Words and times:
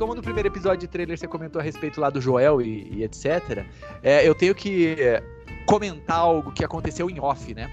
como 0.00 0.14
no 0.14 0.22
primeiro 0.22 0.48
episódio 0.48 0.78
de 0.78 0.88
trailer 0.88 1.18
você 1.18 1.28
comentou 1.28 1.60
a 1.60 1.62
respeito 1.62 2.00
lá 2.00 2.08
do 2.08 2.22
Joel 2.22 2.62
e, 2.62 2.88
e 2.90 3.04
etc., 3.04 3.66
é, 4.02 4.26
eu 4.26 4.34
tenho 4.34 4.54
que 4.54 4.96
comentar 5.66 6.16
algo 6.16 6.50
que 6.52 6.64
aconteceu 6.64 7.10
em 7.10 7.20
off, 7.20 7.54
né? 7.54 7.70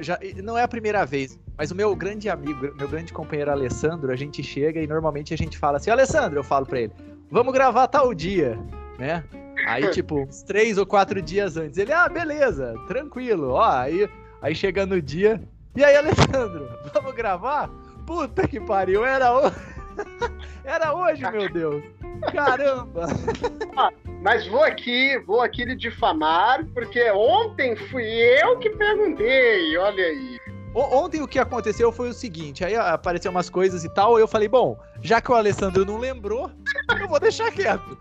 Já, 0.00 0.18
não 0.42 0.58
é 0.58 0.64
a 0.64 0.68
primeira 0.68 1.06
vez, 1.06 1.38
mas 1.56 1.70
o 1.70 1.74
meu 1.74 1.94
grande 1.94 2.28
amigo, 2.28 2.74
meu 2.76 2.88
grande 2.88 3.12
companheiro 3.12 3.52
Alessandro, 3.52 4.10
a 4.12 4.16
gente 4.16 4.42
chega 4.42 4.82
e 4.82 4.88
normalmente 4.88 5.32
a 5.32 5.38
gente 5.38 5.56
fala 5.56 5.76
assim: 5.76 5.88
Alessandro, 5.88 6.40
eu 6.40 6.44
falo 6.44 6.66
pra 6.66 6.80
ele, 6.80 6.92
vamos 7.30 7.54
gravar 7.54 7.86
tal 7.86 8.12
dia, 8.12 8.58
né? 8.98 9.22
Aí, 9.64 9.88
tipo, 9.94 10.20
uns 10.20 10.42
três 10.42 10.76
ou 10.76 10.84
quatro 10.84 11.22
dias 11.22 11.56
antes, 11.56 11.78
ele, 11.78 11.92
ah, 11.92 12.08
beleza, 12.08 12.74
tranquilo, 12.88 13.52
ó, 13.52 13.70
aí, 13.70 14.10
aí 14.42 14.54
chega 14.54 14.84
no 14.84 15.00
dia, 15.00 15.40
e 15.76 15.84
aí, 15.84 15.96
Alessandro, 15.96 16.68
vamos 16.92 17.14
gravar? 17.14 17.70
Puta 18.04 18.48
que 18.48 18.58
pariu, 18.58 19.06
era 19.06 19.32
hoje, 19.32 19.56
era 20.64 20.94
hoje, 20.94 21.22
meu 21.30 21.52
Deus, 21.52 21.82
caramba! 22.32 23.06
Ah, 23.76 23.90
mas 24.20 24.46
vou 24.46 24.62
aqui, 24.62 25.18
vou 25.26 25.40
aqui 25.40 25.64
lhe 25.64 25.74
difamar, 25.74 26.64
porque 26.74 27.10
ontem 27.10 27.74
fui 27.74 28.04
eu 28.04 28.58
que 28.58 28.70
perguntei, 28.70 29.76
olha 29.76 30.04
aí. 30.04 30.38
Ontem 30.74 31.20
o 31.20 31.28
que 31.28 31.38
aconteceu 31.38 31.92
foi 31.92 32.08
o 32.08 32.14
seguinte, 32.14 32.64
aí 32.64 32.74
apareceu 32.74 33.30
umas 33.30 33.50
coisas 33.50 33.84
e 33.84 33.92
tal, 33.92 34.18
eu 34.18 34.26
falei, 34.26 34.48
bom, 34.48 34.78
já 35.02 35.20
que 35.20 35.30
o 35.30 35.34
Alessandro 35.34 35.84
não 35.84 35.98
lembrou, 35.98 36.50
eu 36.98 37.08
vou 37.08 37.20
deixar 37.20 37.50
quieto. 37.50 37.98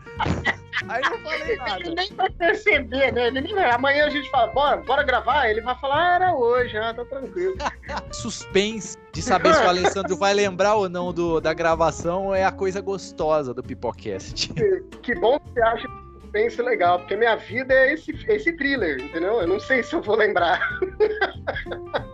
Aí 0.87 1.01
não 1.01 1.19
falei 1.19 1.55
nada. 1.57 1.79
Ele 1.79 1.95
nem 1.95 2.13
vai 2.13 2.29
perceber, 2.29 3.11
né? 3.11 3.27
Ele 3.27 3.41
nem. 3.41 3.57
Amanhã 3.65 4.05
a 4.05 4.09
gente 4.09 4.29
fala, 4.29 4.51
bora, 4.51 4.77
bora 4.77 5.03
gravar. 5.03 5.49
Ele 5.49 5.61
vai 5.61 5.75
falar, 5.79 6.11
ah, 6.11 6.15
era 6.15 6.35
hoje, 6.35 6.77
ah, 6.77 6.93
tá 6.93 7.05
tranquilo. 7.05 7.55
Suspense 8.11 8.97
de 9.13 9.21
saber 9.21 9.53
se 9.53 9.61
o 9.63 9.67
Alessandro 9.67 10.17
vai 10.17 10.33
lembrar 10.33 10.75
ou 10.75 10.89
não 10.89 11.13
do, 11.13 11.41
da 11.41 11.53
gravação 11.53 12.33
é 12.33 12.45
a 12.45 12.51
coisa 12.51 12.81
gostosa 12.81 13.53
do 13.53 13.61
Pipocast. 13.61 14.53
Que, 14.53 14.81
que 15.01 15.15
bom 15.15 15.39
que 15.39 15.53
você 15.53 15.61
acha 15.61 15.87
suspense 16.31 16.61
legal, 16.61 16.99
porque 16.99 17.15
minha 17.15 17.35
vida 17.35 17.73
é 17.73 17.93
esse, 17.93 18.11
esse 18.27 18.53
thriller, 18.53 19.01
entendeu? 19.01 19.41
Eu 19.41 19.47
não 19.47 19.59
sei 19.59 19.83
se 19.83 19.93
eu 19.93 20.01
vou 20.01 20.15
lembrar. 20.15 20.61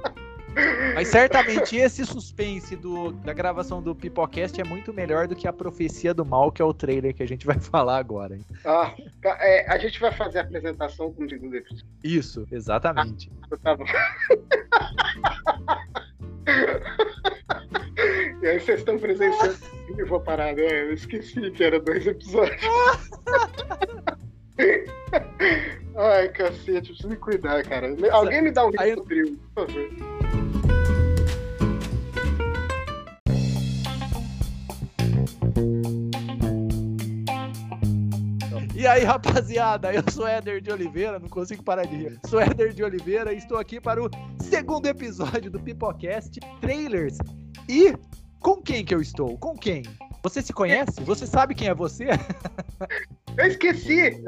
Mas 0.94 1.10
certamente 1.10 1.76
esse 1.76 2.06
suspense 2.06 2.76
do, 2.76 3.12
da 3.12 3.34
gravação 3.34 3.82
do 3.82 3.96
Pipocast 3.96 4.60
é 4.60 4.64
muito 4.64 4.94
melhor 4.94 5.28
do 5.28 5.36
que 5.36 5.48
a 5.48 5.54
Profecia 5.54 6.14
do 6.14 6.26
Mal, 6.26 6.52
que 6.52 6.62
é 6.62 6.66
o 6.66 6.74
trailer 6.74 7.14
que 7.14 7.24
a 7.24 7.28
gente 7.28 7.46
vai 7.46 7.60
falar 7.60 7.98
agora. 7.98 8.36
Hein? 8.36 8.46
Ah, 8.66 8.94
é, 9.24 9.72
a 9.72 9.78
gente 9.78 10.00
vai 10.00 10.12
fazer 10.12 10.40
a 10.40 10.42
apresentação 10.42 11.14
com 11.14 11.24
o 11.24 11.30
segundo 11.30 11.56
episódio. 11.56 11.86
Isso, 12.04 12.48
exatamente. 12.52 13.32
Ah, 13.52 13.58
tá 13.58 13.76
bom. 13.76 13.86
e 18.42 18.48
aí 18.48 18.60
vocês 18.60 18.80
estão 18.80 18.98
presenciando 18.98 19.58
eu 19.98 20.08
vou 20.08 20.20
parar, 20.20 20.54
né? 20.54 20.84
Eu 20.84 20.94
esqueci 20.94 21.50
que 21.52 21.64
era 21.64 21.80
dois 21.80 22.06
episódios. 22.06 22.62
Ai, 25.96 26.30
cacete, 26.30 26.90
preciso 26.90 27.10
me 27.10 27.16
cuidar, 27.16 27.64
cara. 27.64 27.96
Alguém 28.12 28.44
me 28.44 28.52
dá 28.52 28.66
um 28.66 28.72
trio, 28.72 29.38
por 29.56 29.68
favor. 29.68 30.47
E 38.78 38.86
aí, 38.86 39.04
rapaziada, 39.04 39.92
eu 39.92 40.04
sou 40.12 40.28
Éder 40.28 40.62
de 40.62 40.72
Oliveira, 40.72 41.18
não 41.18 41.28
consigo 41.28 41.64
parar 41.64 41.86
de 41.86 41.96
rir. 41.96 42.20
Sou 42.28 42.40
Éder 42.40 42.72
de 42.72 42.84
Oliveira 42.84 43.34
e 43.34 43.38
estou 43.38 43.58
aqui 43.58 43.82
para 43.82 44.00
o 44.00 44.08
segundo 44.40 44.86
episódio 44.86 45.50
do 45.50 45.60
Pipocast 45.60 46.40
Trailers. 46.62 47.18
E 47.68 47.96
com 48.40 48.62
quem 48.62 48.86
que 48.86 48.94
eu 48.94 49.02
estou? 49.02 49.36
Com 49.40 49.58
quem? 49.58 49.82
Você 50.22 50.44
se 50.44 50.54
conhece? 50.54 51.02
Você 51.02 51.26
sabe 51.26 51.56
quem 51.56 51.70
é 51.70 51.74
você? 51.74 52.06
Eu 53.38 53.46
esqueci! 53.46 54.24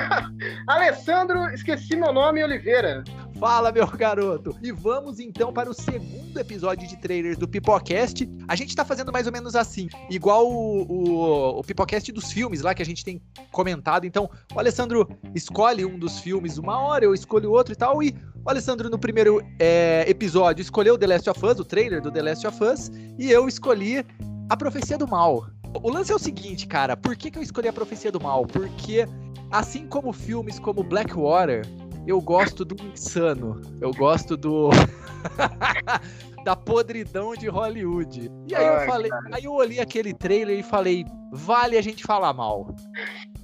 Alessandro, 0.68 1.48
esqueci 1.54 1.96
meu 1.96 2.12
nome, 2.12 2.44
Oliveira. 2.44 3.02
Fala, 3.38 3.72
meu 3.72 3.86
garoto! 3.86 4.54
E 4.62 4.70
vamos 4.70 5.18
então 5.18 5.50
para 5.50 5.70
o 5.70 5.72
segundo 5.72 6.38
episódio 6.38 6.86
de 6.86 6.94
trailers 6.98 7.38
do 7.38 7.48
Pipocast. 7.48 8.28
A 8.46 8.54
gente 8.54 8.76
tá 8.76 8.84
fazendo 8.84 9.10
mais 9.10 9.26
ou 9.26 9.32
menos 9.32 9.56
assim, 9.56 9.88
igual 10.10 10.46
o, 10.46 10.82
o, 10.82 11.58
o 11.58 11.64
Pipocast 11.64 12.12
dos 12.12 12.30
filmes 12.30 12.60
lá 12.60 12.74
que 12.74 12.82
a 12.82 12.84
gente 12.84 13.02
tem 13.02 13.22
comentado. 13.50 14.04
Então, 14.04 14.28
o 14.54 14.58
Alessandro 14.58 15.08
escolhe 15.34 15.86
um 15.86 15.98
dos 15.98 16.20
filmes 16.20 16.58
uma 16.58 16.78
hora, 16.82 17.06
eu 17.06 17.14
escolho 17.14 17.50
outro 17.50 17.72
e 17.72 17.76
tal. 17.76 18.02
E 18.02 18.14
o 18.44 18.50
Alessandro, 18.50 18.90
no 18.90 18.98
primeiro 18.98 19.42
é, 19.58 20.04
episódio, 20.06 20.60
escolheu 20.60 20.98
The 20.98 21.06
Last 21.06 21.30
of 21.30 21.46
Us, 21.46 21.60
o 21.60 21.64
trailer 21.64 22.02
do 22.02 22.10
The 22.10 22.20
Last 22.20 22.46
of 22.46 22.62
Us, 22.62 22.90
e 23.18 23.30
eu 23.30 23.48
escolhi 23.48 24.04
A 24.50 24.56
Profecia 24.56 24.98
do 24.98 25.08
Mal. 25.08 25.46
O 25.82 25.90
lance 25.90 26.12
é 26.12 26.14
o 26.14 26.18
seguinte, 26.18 26.66
cara, 26.66 26.96
por 26.96 27.16
que, 27.16 27.30
que 27.30 27.38
eu 27.38 27.42
escolhi 27.42 27.68
A 27.68 27.72
Profecia 27.72 28.12
do 28.12 28.20
Mal? 28.20 28.46
Porque, 28.46 29.06
assim 29.50 29.86
como 29.86 30.12
filmes 30.12 30.58
como 30.58 30.82
Blackwater 30.82 31.62
eu 32.06 32.20
gosto 32.20 32.64
do 32.64 32.76
insano. 32.84 33.60
Eu 33.80 33.92
gosto 33.92 34.36
do. 34.36 34.70
da 36.44 36.56
podridão 36.56 37.34
de 37.34 37.48
Hollywood. 37.48 38.30
E 38.48 38.54
aí 38.54 38.64
Ai, 38.64 38.82
eu 38.82 38.86
falei, 38.86 39.10
cara. 39.10 39.24
aí 39.32 39.44
eu 39.44 39.52
olhei 39.52 39.78
aquele 39.78 40.14
trailer 40.14 40.58
e 40.58 40.62
falei, 40.62 41.04
vale 41.30 41.76
a 41.76 41.82
gente 41.82 42.02
falar 42.02 42.32
mal. 42.32 42.74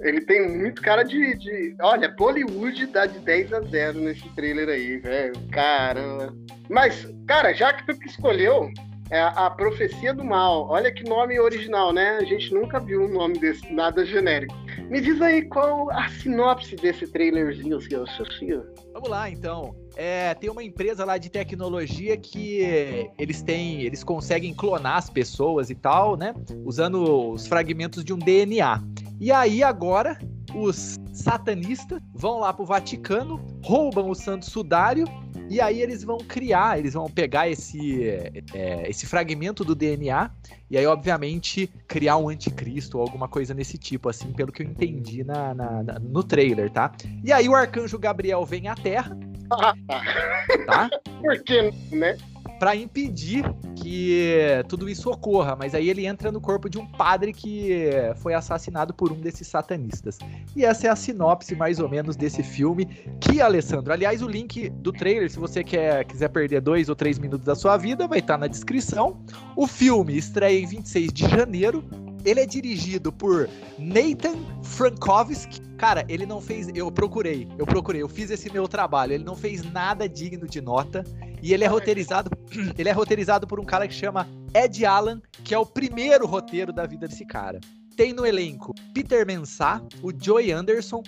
Ele 0.01 0.23
tem 0.23 0.59
muito 0.59 0.81
cara 0.81 1.03
de, 1.03 1.37
de. 1.37 1.77
Olha, 1.81 2.09
Bollywood 2.09 2.87
dá 2.87 3.07
de 3.07 3.19
10 3.19 3.53
a 3.53 3.61
0 3.61 4.01
nesse 4.01 4.29
trailer 4.31 4.69
aí, 4.69 4.97
velho. 4.99 5.35
Caramba. 5.53 6.35
Mas, 6.71 7.07
cara, 7.27 7.53
já 7.53 7.73
que 7.73 7.87
tu 7.87 7.99
que 7.99 8.09
escolheu, 8.09 8.71
é 9.11 9.21
a 9.21 9.51
Profecia 9.51 10.13
do 10.13 10.25
Mal. 10.25 10.69
Olha 10.69 10.93
que 10.93 11.05
nome 11.05 11.39
original, 11.39 11.93
né? 11.93 12.19
A 12.21 12.25
gente 12.25 12.53
nunca 12.53 12.81
viu 12.81 13.03
um 13.03 13.13
nome 13.13 13.39
desse, 13.39 13.73
nada 13.73 14.05
genérico. 14.05 14.55
Me 14.91 15.01
diz 15.01 15.21
aí 15.21 15.43
qual 15.43 15.91
a 15.91 16.09
sinopse 16.09 16.77
desse 16.77 17.07
trailerzinho, 17.09 17.81
seu 17.81 18.05
associo. 18.05 18.65
Vamos 18.93 19.09
lá, 19.09 19.29
então. 19.31 19.75
É, 19.97 20.35
tem 20.35 20.51
uma 20.51 20.63
empresa 20.63 21.05
lá 21.05 21.19
de 21.19 21.31
tecnologia 21.31 22.17
que 22.17 23.11
eles 23.19 23.43
têm, 23.43 23.83
eles 23.83 24.05
conseguem 24.05 24.53
clonar 24.55 24.97
as 24.97 25.09
pessoas 25.11 25.71
e 25.71 25.75
tal, 25.75 26.17
né? 26.17 26.35
Usando 26.65 27.31
os 27.33 27.47
fragmentos 27.47 28.05
de 28.05 28.13
um 28.13 28.19
DNA. 28.19 28.83
E 29.19 29.33
aí 29.33 29.63
agora 29.63 30.19
os 30.55 30.97
satanistas 31.13 32.01
vão 32.15 32.39
lá 32.39 32.53
pro 32.53 32.65
Vaticano, 32.65 33.45
roubam 33.65 34.11
o 34.11 34.15
santo 34.15 34.49
sudário 34.49 35.07
e 35.49 35.61
aí 35.61 35.81
eles 35.81 36.03
vão 36.03 36.19
criar, 36.19 36.79
eles 36.79 36.95
vão 36.95 37.09
pegar 37.09 37.49
esse, 37.49 38.09
é, 38.55 38.89
esse 38.89 39.07
fragmento 39.07 39.65
do 39.65 39.75
DNA 39.75 40.31
e 40.69 40.77
aí, 40.77 40.87
obviamente, 40.87 41.69
criar 41.87 42.17
um 42.17 42.29
anticristo 42.29 42.99
ou 42.99 43.05
alguma 43.05 43.29
coisa 43.29 43.55
nesse 43.55 43.79
tipo, 43.79 44.09
assim, 44.09 44.33
pelo 44.33 44.51
que 44.51 44.63
eu 44.63 44.67
entendi 44.67 45.23
na, 45.23 45.55
na, 45.55 45.83
na 45.83 45.99
no 46.01 46.25
trailer, 46.25 46.71
tá? 46.71 46.93
E 47.25 47.33
aí 47.33 47.49
o 47.49 47.55
arcanjo 47.55 47.99
Gabriel 47.99 48.45
vem 48.45 48.67
à 48.67 48.75
Terra. 48.75 49.17
tá? 50.67 50.91
Por 51.23 51.45
que, 51.45 51.73
né? 51.93 52.17
Para 52.59 52.75
impedir 52.75 53.45
que 53.75 54.63
tudo 54.69 54.89
isso 54.89 55.11
ocorra, 55.11 55.55
mas 55.57 55.75
aí 55.75 55.89
ele 55.89 56.07
entra 56.07 56.33
no 56.33 56.41
corpo 56.41 56.69
de 56.69 56.79
um 56.79 56.87
padre 56.87 57.33
que 57.33 57.91
foi 58.17 58.35
assassinado 58.35 58.95
por 58.95 59.13
um 59.13 59.21
desses 59.21 59.47
satanistas. 59.47 60.19
E 60.55 60.65
essa 60.65 60.87
é 60.87 60.91
a 60.91 60.97
sinopse 60.97 61.55
mais 61.55 61.79
ou 61.79 61.89
menos 61.89 62.17
desse 62.17 62.43
filme 62.43 62.87
que 63.21 63.41
Alessandro, 63.41 63.93
aliás, 63.93 64.23
o 64.23 64.29
link 64.29 64.71
do 64.71 64.93
trailer, 64.93 65.31
se 65.31 65.39
você 65.39 65.63
quer 65.63 66.05
quiser 66.05 66.29
perder 66.29 66.61
dois 66.61 66.89
ou 66.89 66.97
três 66.97 67.19
minutos 67.19 67.45
da 67.45 67.55
sua 67.55 67.77
vida, 67.77 68.07
vai 68.07 68.19
estar 68.19 68.35
tá 68.35 68.39
na 68.39 68.47
descrição. 68.47 69.19
O 69.55 69.67
filme 69.67 70.17
estreia 70.17 70.59
em 70.59 70.67
26 70.67 71.13
de 71.13 71.29
janeiro. 71.29 71.85
Ele 72.27 72.41
é 72.41 72.47
dirigido 72.47 73.13
por 73.13 73.49
Nathan 73.79 74.35
Frankovski. 74.65 75.61
Cara, 75.79 76.05
ele 76.09 76.27
não 76.27 76.41
fez. 76.41 76.69
Eu 76.75 76.91
procurei, 76.91 77.47
eu 77.57 77.65
procurei, 77.65 78.03
eu 78.03 78.09
fiz 78.09 78.31
esse 78.31 78.53
meu 78.53 78.67
trabalho. 78.67 79.13
Ele 79.13 79.23
não 79.23 79.37
fez 79.37 79.63
nada 79.73 80.09
digno 80.09 80.49
de 80.49 80.61
nota. 80.61 81.05
E 81.41 81.55
ele 81.55 81.63
é 81.63 81.69
roteirizado, 81.69 82.31
ele 82.77 82.89
é 82.89 82.93
roteirizado 82.93 83.47
por 83.47 83.61
um 83.61 83.65
cara 83.65 83.87
que 83.87 83.95
chama 83.95 84.27
Ed 84.53 84.85
Allen, 84.85 85.23
que 85.45 85.55
é 85.55 85.59
o 85.59 85.65
primeiro 85.65 86.27
roteiro 86.27 86.73
da 86.73 86.85
vida 86.85 87.07
desse 87.07 87.25
cara. 87.25 87.61
Tem 87.97 88.13
no 88.13 88.27
elenco 88.27 88.75
Peter 88.93 89.25
Mensah, 89.25 89.81
o 90.03 90.11
Joey 90.13 90.51
Anderson, 90.51 91.03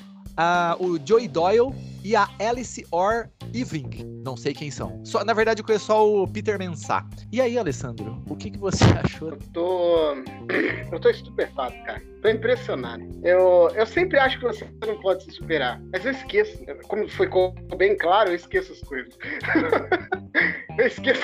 o 0.78 0.98
Joey 1.04 1.28
Doyle 1.28 1.74
e 2.04 2.14
a 2.14 2.28
Alice 2.38 2.86
Orr 2.90 3.28
Iving. 3.54 4.22
Não 4.24 4.36
sei 4.36 4.52
quem 4.52 4.70
são. 4.70 5.00
Só, 5.04 5.24
na 5.24 5.32
verdade, 5.32 5.60
eu 5.60 5.66
conheço 5.66 5.86
só 5.86 6.06
o 6.06 6.28
Peter 6.28 6.58
Mensah. 6.58 7.06
E 7.32 7.40
aí, 7.40 7.58
Alessandro, 7.58 8.22
o 8.28 8.36
que, 8.36 8.50
que 8.50 8.58
você 8.58 8.84
achou? 9.04 9.30
Eu 9.30 9.38
tô. 9.52 10.14
Eu 10.90 10.98
tô 10.98 11.10
estupefato, 11.10 11.76
cara. 11.84 12.02
Tô 12.22 12.30
impressionado. 12.30 13.04
Eu, 13.22 13.70
eu 13.74 13.84
sempre 13.84 14.18
acho 14.18 14.38
que 14.38 14.46
você 14.46 14.66
não 14.86 14.98
pode 15.02 15.22
se 15.24 15.32
superar. 15.32 15.78
Mas 15.92 16.04
eu 16.04 16.12
esqueço. 16.12 16.64
Como 16.88 17.06
foi 17.10 17.28
bem 17.76 17.94
claro, 17.94 18.30
eu 18.30 18.34
esqueço 18.34 18.72
as 18.72 18.80
coisas. 18.80 19.14
eu 20.78 20.86
esqueço. 20.86 21.22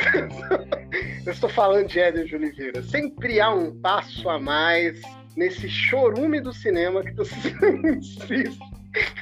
eu 1.24 1.32
estou 1.32 1.48
falando 1.48 1.88
de 1.88 1.98
Éder 1.98 2.26
de 2.26 2.36
Oliveira. 2.36 2.82
Sempre 2.82 3.40
há 3.40 3.50
um 3.50 3.74
passo 3.80 4.28
a 4.28 4.38
mais 4.38 5.00
nesse 5.34 5.66
chorume 5.66 6.40
do 6.40 6.52
cinema 6.52 7.02
que 7.02 7.12
você 7.12 7.34
insiste 7.96 8.73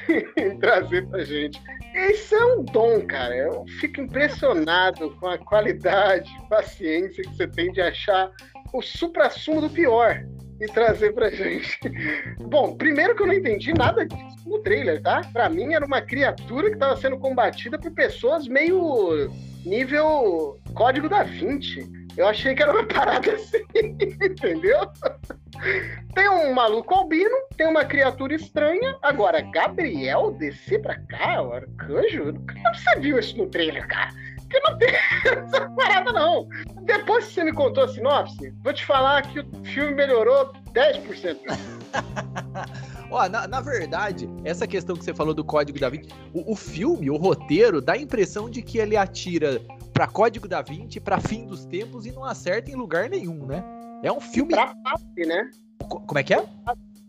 trazer 0.59 1.07
pra 1.07 1.23
gente. 1.23 1.61
Isso 1.93 2.35
é 2.35 2.45
um 2.45 2.63
dom, 2.63 3.05
cara. 3.05 3.35
Eu 3.35 3.65
fico 3.79 4.01
impressionado 4.01 5.11
com 5.17 5.27
a 5.27 5.37
qualidade, 5.37 6.29
paciência 6.49 7.23
que 7.23 7.35
você 7.35 7.47
tem 7.47 7.71
de 7.71 7.81
achar 7.81 8.31
o 8.73 8.81
supra-sumo 8.81 9.61
do 9.61 9.69
pior. 9.69 10.23
e 10.59 10.67
trazer 10.67 11.13
pra 11.13 11.29
gente. 11.29 11.79
Bom, 12.39 12.75
primeiro 12.75 13.15
que 13.15 13.23
eu 13.23 13.27
não 13.27 13.33
entendi 13.33 13.73
nada 13.73 14.05
disso 14.05 14.49
no 14.49 14.59
trailer, 14.59 15.01
tá? 15.01 15.21
Pra 15.33 15.49
mim 15.49 15.73
era 15.73 15.85
uma 15.85 16.01
criatura 16.01 16.69
que 16.69 16.77
tava 16.77 16.95
sendo 16.95 17.17
combatida 17.17 17.77
por 17.77 17.91
pessoas 17.91 18.47
meio 18.47 19.29
nível 19.65 20.59
código 20.73 21.09
da 21.09 21.23
Vinci. 21.23 21.89
Eu 22.15 22.27
achei 22.27 22.53
que 22.53 22.61
era 22.61 22.71
uma 22.71 22.85
parada 22.85 23.33
assim, 23.33 23.63
entendeu? 23.73 24.79
Tem 26.13 26.29
um 26.29 26.53
maluco 26.53 26.93
albino, 26.93 27.35
tem 27.57 27.67
uma 27.67 27.83
criatura 27.85 28.35
estranha. 28.35 28.97
Agora, 29.01 29.41
Gabriel 29.41 30.31
descer 30.31 30.81
pra 30.81 30.99
cá, 31.07 31.41
o 31.41 31.53
arcanjo? 31.53 32.33
Como 32.33 32.75
você 32.75 32.99
viu 32.99 33.17
isso 33.17 33.37
no 33.37 33.47
trailer, 33.47 33.87
cara? 33.87 34.11
Porque 34.41 34.59
não 34.59 34.77
tem 34.77 34.89
essa 35.25 35.69
parada, 35.71 36.11
não. 36.11 36.47
Depois 36.83 37.25
que 37.25 37.33
você 37.33 37.43
me 37.43 37.53
contou 37.53 37.85
a 37.85 37.87
sinopse, 37.87 38.53
vou 38.63 38.73
te 38.73 38.85
falar 38.85 39.23
que 39.23 39.39
o 39.39 39.45
filme 39.63 39.95
melhorou 39.95 40.53
10%. 40.73 41.37
Ó, 43.09 43.29
na, 43.29 43.47
na, 43.47 43.61
verdade, 43.61 44.27
essa 44.43 44.65
questão 44.65 44.95
que 44.95 45.03
você 45.03 45.13
falou 45.13 45.33
do 45.35 45.43
Código 45.43 45.79
da 45.79 45.89
Vinci, 45.89 46.09
o, 46.33 46.53
o 46.53 46.55
filme, 46.55 47.11
o 47.11 47.15
roteiro, 47.15 47.79
dá 47.79 47.93
a 47.93 47.97
impressão 47.97 48.49
de 48.49 48.61
que 48.61 48.79
ele 48.79 48.97
atira 48.97 49.61
para 50.03 50.11
Código 50.11 50.49
da 50.49 50.61
Vinci, 50.61 50.99
para 50.99 51.17
fim 51.17 51.45
dos 51.45 51.63
tempos 51.65 52.05
e 52.05 52.11
não 52.11 52.25
acerta 52.25 52.69
em 52.69 52.75
lugar 52.75 53.09
nenhum, 53.09 53.45
né? 53.45 53.63
É 54.03 54.11
um 54.11 54.19
filme. 54.19 54.51
Pra 54.51 54.75
padre, 54.75 55.25
né? 55.25 55.49
Como 55.87 56.19
é 56.19 56.23
que 56.23 56.33
é? 56.33 56.45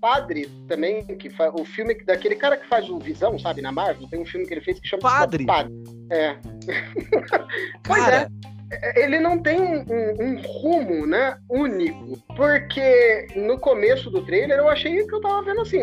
Padre 0.00 0.48
também, 0.68 1.04
que 1.04 1.28
faz 1.28 1.52
o 1.54 1.64
filme 1.64 1.94
daquele 2.04 2.36
cara 2.36 2.56
que 2.56 2.68
faz 2.68 2.88
o 2.88 2.98
Visão, 2.98 3.36
sabe, 3.36 3.60
na 3.62 3.72
Marvel, 3.72 4.06
tem 4.08 4.20
um 4.20 4.24
filme 4.24 4.46
que 4.46 4.54
ele 4.54 4.60
fez 4.60 4.78
que 4.78 4.86
chama 4.86 5.02
Padre. 5.02 5.44
Padre. 5.44 5.72
É. 6.10 6.36
pois 7.82 8.06
é 8.06 8.28
ele 8.96 9.18
não 9.18 9.38
tem 9.38 9.60
um, 9.60 9.84
um, 10.20 10.40
rumo, 10.42 11.06
né, 11.06 11.36
único. 11.50 12.18
Porque 12.36 13.26
no 13.36 13.58
começo 13.58 14.10
do 14.10 14.22
trailer 14.24 14.58
eu 14.58 14.68
achei 14.68 15.04
que 15.04 15.14
eu 15.14 15.20
tava 15.20 15.42
vendo 15.42 15.60
assim, 15.60 15.82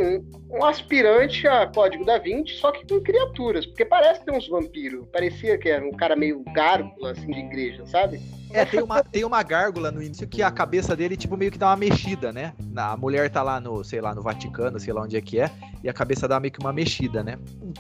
um, 0.49 0.63
aspirante 0.63 1.47
a 1.47 1.67
Código 1.67 2.05
da 2.05 2.17
Vinci, 2.17 2.55
só 2.55 2.71
que 2.71 2.85
com 2.88 3.01
criaturas. 3.01 3.65
Porque 3.65 3.85
parece 3.85 4.19
que 4.19 4.25
tem 4.25 4.38
uns 4.38 4.47
vampiros. 4.47 5.05
Parecia 5.11 5.57
que 5.57 5.69
era 5.69 5.85
um 5.85 5.91
cara 5.91 6.15
meio 6.15 6.43
gárgula, 6.53 7.11
assim, 7.11 7.27
de 7.27 7.39
igreja, 7.39 7.85
sabe? 7.85 8.21
É, 8.53 8.65
tem 8.65 8.81
uma, 8.81 9.03
tem 9.03 9.23
uma 9.23 9.41
gárgula 9.44 9.91
no 9.91 10.01
início 10.01 10.27
que 10.27 10.44
a 10.44 10.51
cabeça 10.51 10.95
dele, 10.95 11.15
tipo, 11.15 11.37
meio 11.37 11.51
que 11.51 11.57
dá 11.57 11.67
uma 11.67 11.77
mexida, 11.77 12.33
né? 12.33 12.53
A 12.75 12.97
mulher 12.97 13.29
tá 13.29 13.41
lá 13.41 13.59
no, 13.61 13.83
sei 13.83 14.01
lá, 14.01 14.13
no 14.13 14.21
Vaticano, 14.21 14.79
sei 14.79 14.94
lá 14.94 15.03
onde 15.03 15.15
é 15.15 15.21
que 15.21 15.39
é, 15.39 15.49
e 15.83 15.89
a 15.89 15.94
cabeça 15.94 16.27
dá 16.27 16.39
meio 16.39 16.51
que 16.51 16.59
uma 16.59 16.73
mexida, 16.73 17.23
né? 17.23 17.37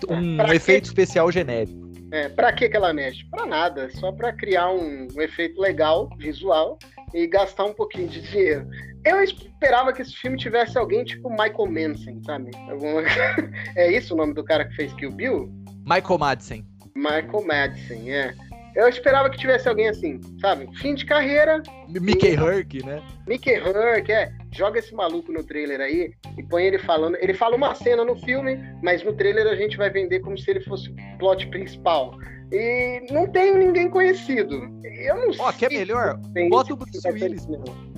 Um, 0.07 0.41
um 0.41 0.53
efeito 0.53 0.85
especial 0.85 1.29
genérico. 1.31 1.90
É, 2.11 2.27
pra 2.27 2.51
que, 2.51 2.69
ela 2.75 2.93
mexe? 2.93 3.23
Pra 3.25 3.45
nada, 3.45 3.89
só 3.91 4.11
pra 4.11 4.33
criar 4.33 4.69
um, 4.69 5.07
um, 5.15 5.21
efeito 5.21 5.59
legal, 5.59 6.09
visual, 6.17 6.77
e 7.13 7.25
gastar 7.25 7.65
um 7.65 7.73
pouquinho 7.73 8.09
de 8.09 8.21
dinheiro. 8.21 8.67
Eu 9.05 9.23
esperava 9.23 9.93
que 9.93 10.01
esse 10.01 10.15
filme 10.15 10.37
tivesse 10.37 10.77
alguém 10.77 11.03
tipo 11.05 11.29
Michael 11.29 11.67
Manson, 11.67 12.21
sabe? 12.23 12.51
Alguma... 12.69 13.01
é 13.75 13.91
isso 13.91 14.13
o 14.13 14.17
nome 14.17 14.33
do 14.33 14.43
cara 14.43 14.65
que 14.65 14.75
fez 14.75 14.93
Kill 14.93 15.11
Bill? 15.11 15.49
Michael 15.85 16.19
Madsen. 16.19 16.67
Michael 16.93 17.45
Madsen, 17.45 18.11
é. 18.11 18.35
Eu 18.75 18.87
esperava 18.87 19.29
que 19.29 19.37
tivesse 19.37 19.67
alguém 19.67 19.89
assim, 19.89 20.19
sabe? 20.39 20.67
Fim 20.77 20.95
de 20.95 21.05
carreira. 21.05 21.61
Mickey 21.87 22.35
Hurk, 22.35 22.85
né? 22.85 23.01
Mickey 23.27 23.59
Hurk, 23.59 24.11
é. 24.11 24.31
Joga 24.51 24.79
esse 24.79 24.93
maluco 24.93 25.31
no 25.31 25.43
trailer 25.43 25.81
aí 25.81 26.13
e 26.37 26.43
põe 26.43 26.63
ele 26.63 26.77
falando. 26.79 27.17
Ele 27.19 27.33
fala 27.33 27.55
uma 27.55 27.75
cena 27.75 28.03
no 28.03 28.15
filme, 28.15 28.57
mas 28.81 29.03
no 29.03 29.13
trailer 29.13 29.47
a 29.47 29.55
gente 29.55 29.77
vai 29.77 29.89
vender 29.89 30.19
como 30.21 30.37
se 30.37 30.49
ele 30.49 30.61
fosse 30.61 30.89
o 30.89 31.17
plot 31.17 31.47
principal. 31.47 32.17
E 32.51 33.05
não 33.11 33.27
tem 33.27 33.55
ninguém 33.55 33.89
conhecido. 33.89 34.55
Eu 34.83 35.15
não 35.15 35.31
Ó, 35.39 35.49
oh, 35.49 35.53
quer 35.53 35.69
melhor? 35.69 36.19
Bota 36.49 36.73
o 36.73 36.75
Bruce 36.75 37.07
Willis. 37.07 37.47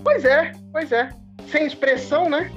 Pois 0.03 0.23
é, 0.25 0.51
pois 0.71 0.91
é. 0.91 1.09
Sem 1.47 1.65
expressão, 1.65 2.29
né? 2.29 2.51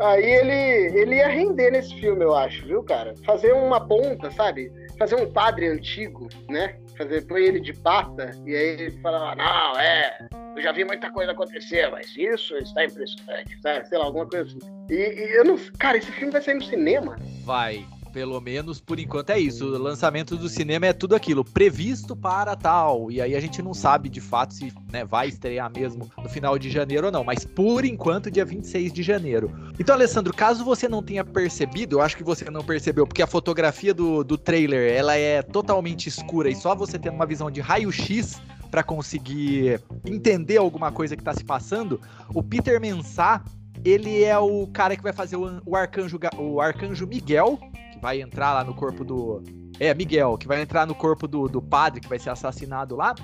Aí 0.00 0.24
ele, 0.24 0.98
ele 0.98 1.16
ia 1.16 1.28
render 1.28 1.70
nesse 1.70 1.94
filme, 1.98 2.24
eu 2.24 2.34
acho, 2.34 2.66
viu, 2.66 2.82
cara? 2.82 3.14
Fazer 3.24 3.52
uma 3.52 3.80
ponta, 3.80 4.30
sabe? 4.30 4.70
Fazer 4.98 5.16
um 5.16 5.30
padre 5.30 5.68
antigo, 5.68 6.28
né? 6.48 6.76
fazer, 6.98 7.22
põe 7.26 7.44
ele 7.44 7.60
de 7.60 7.72
pata, 7.72 8.32
e 8.44 8.54
aí 8.54 8.68
ele 8.70 8.90
fala, 9.00 9.36
não, 9.36 9.78
é, 9.78 10.28
eu 10.56 10.60
já 10.60 10.72
vi 10.72 10.84
muita 10.84 11.10
coisa 11.10 11.30
acontecer, 11.30 11.88
mas 11.90 12.14
isso 12.16 12.56
está 12.56 12.84
impressionante, 12.84 13.58
sabe? 13.62 13.88
Sei 13.88 13.96
lá, 13.96 14.04
alguma 14.04 14.26
coisa 14.26 14.44
assim. 14.44 14.58
E, 14.90 14.94
e 14.94 15.36
eu 15.36 15.44
não. 15.44 15.56
Cara, 15.78 15.96
esse 15.96 16.10
filme 16.10 16.32
vai 16.32 16.42
sair 16.42 16.54
no 16.54 16.64
cinema? 16.64 17.16
Vai. 17.44 17.86
Pelo 18.12 18.40
menos 18.40 18.80
por 18.80 18.98
enquanto 18.98 19.30
é 19.30 19.38
isso. 19.38 19.66
O 19.66 19.78
lançamento 19.78 20.36
do 20.36 20.48
cinema 20.48 20.86
é 20.86 20.92
tudo 20.92 21.14
aquilo, 21.14 21.44
previsto 21.44 22.16
para 22.16 22.56
tal. 22.56 23.10
E 23.10 23.20
aí 23.20 23.34
a 23.34 23.40
gente 23.40 23.62
não 23.62 23.74
sabe 23.74 24.08
de 24.08 24.20
fato 24.20 24.54
se 24.54 24.72
né, 24.90 25.04
vai 25.04 25.28
estrear 25.28 25.70
mesmo 25.74 26.08
no 26.16 26.28
final 26.28 26.58
de 26.58 26.70
janeiro 26.70 27.06
ou 27.06 27.12
não. 27.12 27.24
Mas 27.24 27.44
por 27.44 27.84
enquanto, 27.84 28.30
dia 28.30 28.44
26 28.44 28.92
de 28.92 29.02
janeiro. 29.02 29.52
Então, 29.78 29.94
Alessandro, 29.94 30.34
caso 30.34 30.64
você 30.64 30.88
não 30.88 31.02
tenha 31.02 31.24
percebido, 31.24 31.96
eu 31.96 32.02
acho 32.02 32.16
que 32.16 32.24
você 32.24 32.50
não 32.50 32.64
percebeu, 32.64 33.06
porque 33.06 33.22
a 33.22 33.26
fotografia 33.26 33.94
do, 33.94 34.24
do 34.24 34.36
trailer 34.36 34.92
ela 34.92 35.16
é 35.16 35.42
totalmente 35.42 36.08
escura 36.08 36.50
e 36.50 36.54
só 36.54 36.74
você 36.74 36.98
tendo 36.98 37.14
uma 37.14 37.26
visão 37.26 37.50
de 37.50 37.60
raio-x 37.60 38.40
para 38.70 38.82
conseguir 38.82 39.80
entender 40.04 40.58
alguma 40.58 40.92
coisa 40.92 41.16
que 41.16 41.22
está 41.22 41.32
se 41.32 41.44
passando, 41.44 42.00
o 42.34 42.42
Peter 42.42 42.80
Mensah 42.80 43.42
ele 43.84 44.24
é 44.24 44.36
o 44.38 44.66
cara 44.66 44.96
que 44.96 45.02
vai 45.02 45.12
fazer 45.12 45.36
o, 45.36 45.62
o 45.64 45.76
arcanjo 45.76 46.18
o 46.36 46.60
arcanjo 46.60 47.06
Miguel 47.06 47.58
que 47.98 48.02
vai 48.02 48.22
entrar 48.22 48.54
lá 48.54 48.64
no 48.64 48.72
corpo 48.74 49.04
do. 49.04 49.42
É, 49.78 49.92
Miguel, 49.92 50.38
que 50.38 50.46
vai 50.46 50.62
entrar 50.62 50.86
no 50.86 50.94
corpo 50.94 51.28
do, 51.28 51.48
do 51.48 51.60
padre 51.60 52.00
que 52.00 52.08
vai 52.08 52.18
ser 52.18 52.30
assassinado 52.30 52.96
lá. 52.96 53.14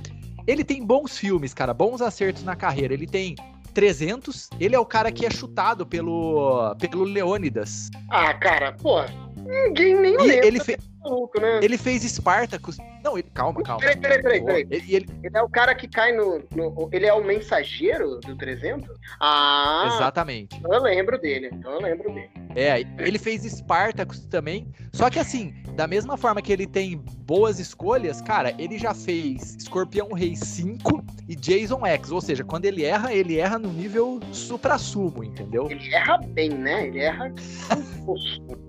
Ele 0.46 0.62
tem 0.62 0.84
bons 0.84 1.16
filmes, 1.16 1.54
cara, 1.54 1.72
bons 1.72 2.02
acertos 2.02 2.44
na 2.44 2.54
carreira. 2.54 2.92
Ele 2.92 3.06
tem 3.06 3.34
300. 3.72 4.50
Ele 4.60 4.74
é 4.74 4.78
o 4.78 4.84
cara 4.84 5.10
que 5.10 5.24
é 5.24 5.30
chutado 5.30 5.86
pelo, 5.86 6.74
pelo 6.76 7.04
Leônidas. 7.04 7.88
Ah, 8.10 8.34
cara, 8.34 8.72
pô, 8.72 9.00
ninguém 9.36 9.94
nem 9.94 10.16
lembra. 10.16 10.46
Ele, 10.46 10.60
fe... 10.60 10.76
maluco, 11.02 11.40
né? 11.40 11.60
ele 11.62 11.78
fez 11.78 12.02
Spartacus. 12.02 12.76
Não, 13.04 13.18
ele, 13.18 13.28
calma, 13.34 13.62
calma. 13.62 13.80
Peraí, 13.80 13.96
peraí, 13.98 14.22
peraí. 14.22 14.42
peraí. 14.42 14.66
Ele, 14.70 14.96
ele... 14.96 15.06
ele, 15.22 15.36
é 15.36 15.42
o 15.42 15.48
cara 15.48 15.74
que 15.74 15.86
cai 15.86 16.10
no, 16.12 16.42
no, 16.56 16.88
Ele 16.90 17.04
é 17.04 17.12
o 17.12 17.22
mensageiro 17.22 18.18
do 18.20 18.34
300? 18.34 18.88
Ah. 19.20 19.90
Exatamente. 19.94 20.58
Eu 20.64 20.82
lembro 20.82 21.20
dele. 21.20 21.50
Então 21.52 21.72
eu 21.72 21.82
lembro 21.82 22.10
dele. 22.14 22.30
É, 22.56 22.80
ele 22.98 23.18
fez 23.18 23.42
Spartacus 23.42 24.24
também. 24.26 24.72
Só 24.90 25.10
que 25.10 25.18
assim, 25.18 25.52
da 25.74 25.86
mesma 25.86 26.16
forma 26.16 26.40
que 26.40 26.50
ele 26.50 26.66
tem 26.66 26.96
boas 27.26 27.58
escolhas, 27.58 28.22
cara, 28.22 28.54
ele 28.58 28.78
já 28.78 28.94
fez 28.94 29.56
Escorpião 29.56 30.12
Rei 30.12 30.34
5 30.34 31.04
e 31.28 31.36
Jason 31.36 31.84
X. 31.84 32.10
Ou 32.10 32.22
seja, 32.22 32.42
quando 32.42 32.64
ele 32.64 32.84
erra, 32.84 33.12
ele 33.12 33.36
erra 33.36 33.58
no 33.58 33.70
nível 33.70 34.18
supra-sumo, 34.32 35.22
entendeu? 35.22 35.70
Ele 35.70 35.92
erra 35.92 36.16
bem, 36.28 36.50
né? 36.50 36.86
Ele 36.86 37.00
erra. 37.00 37.32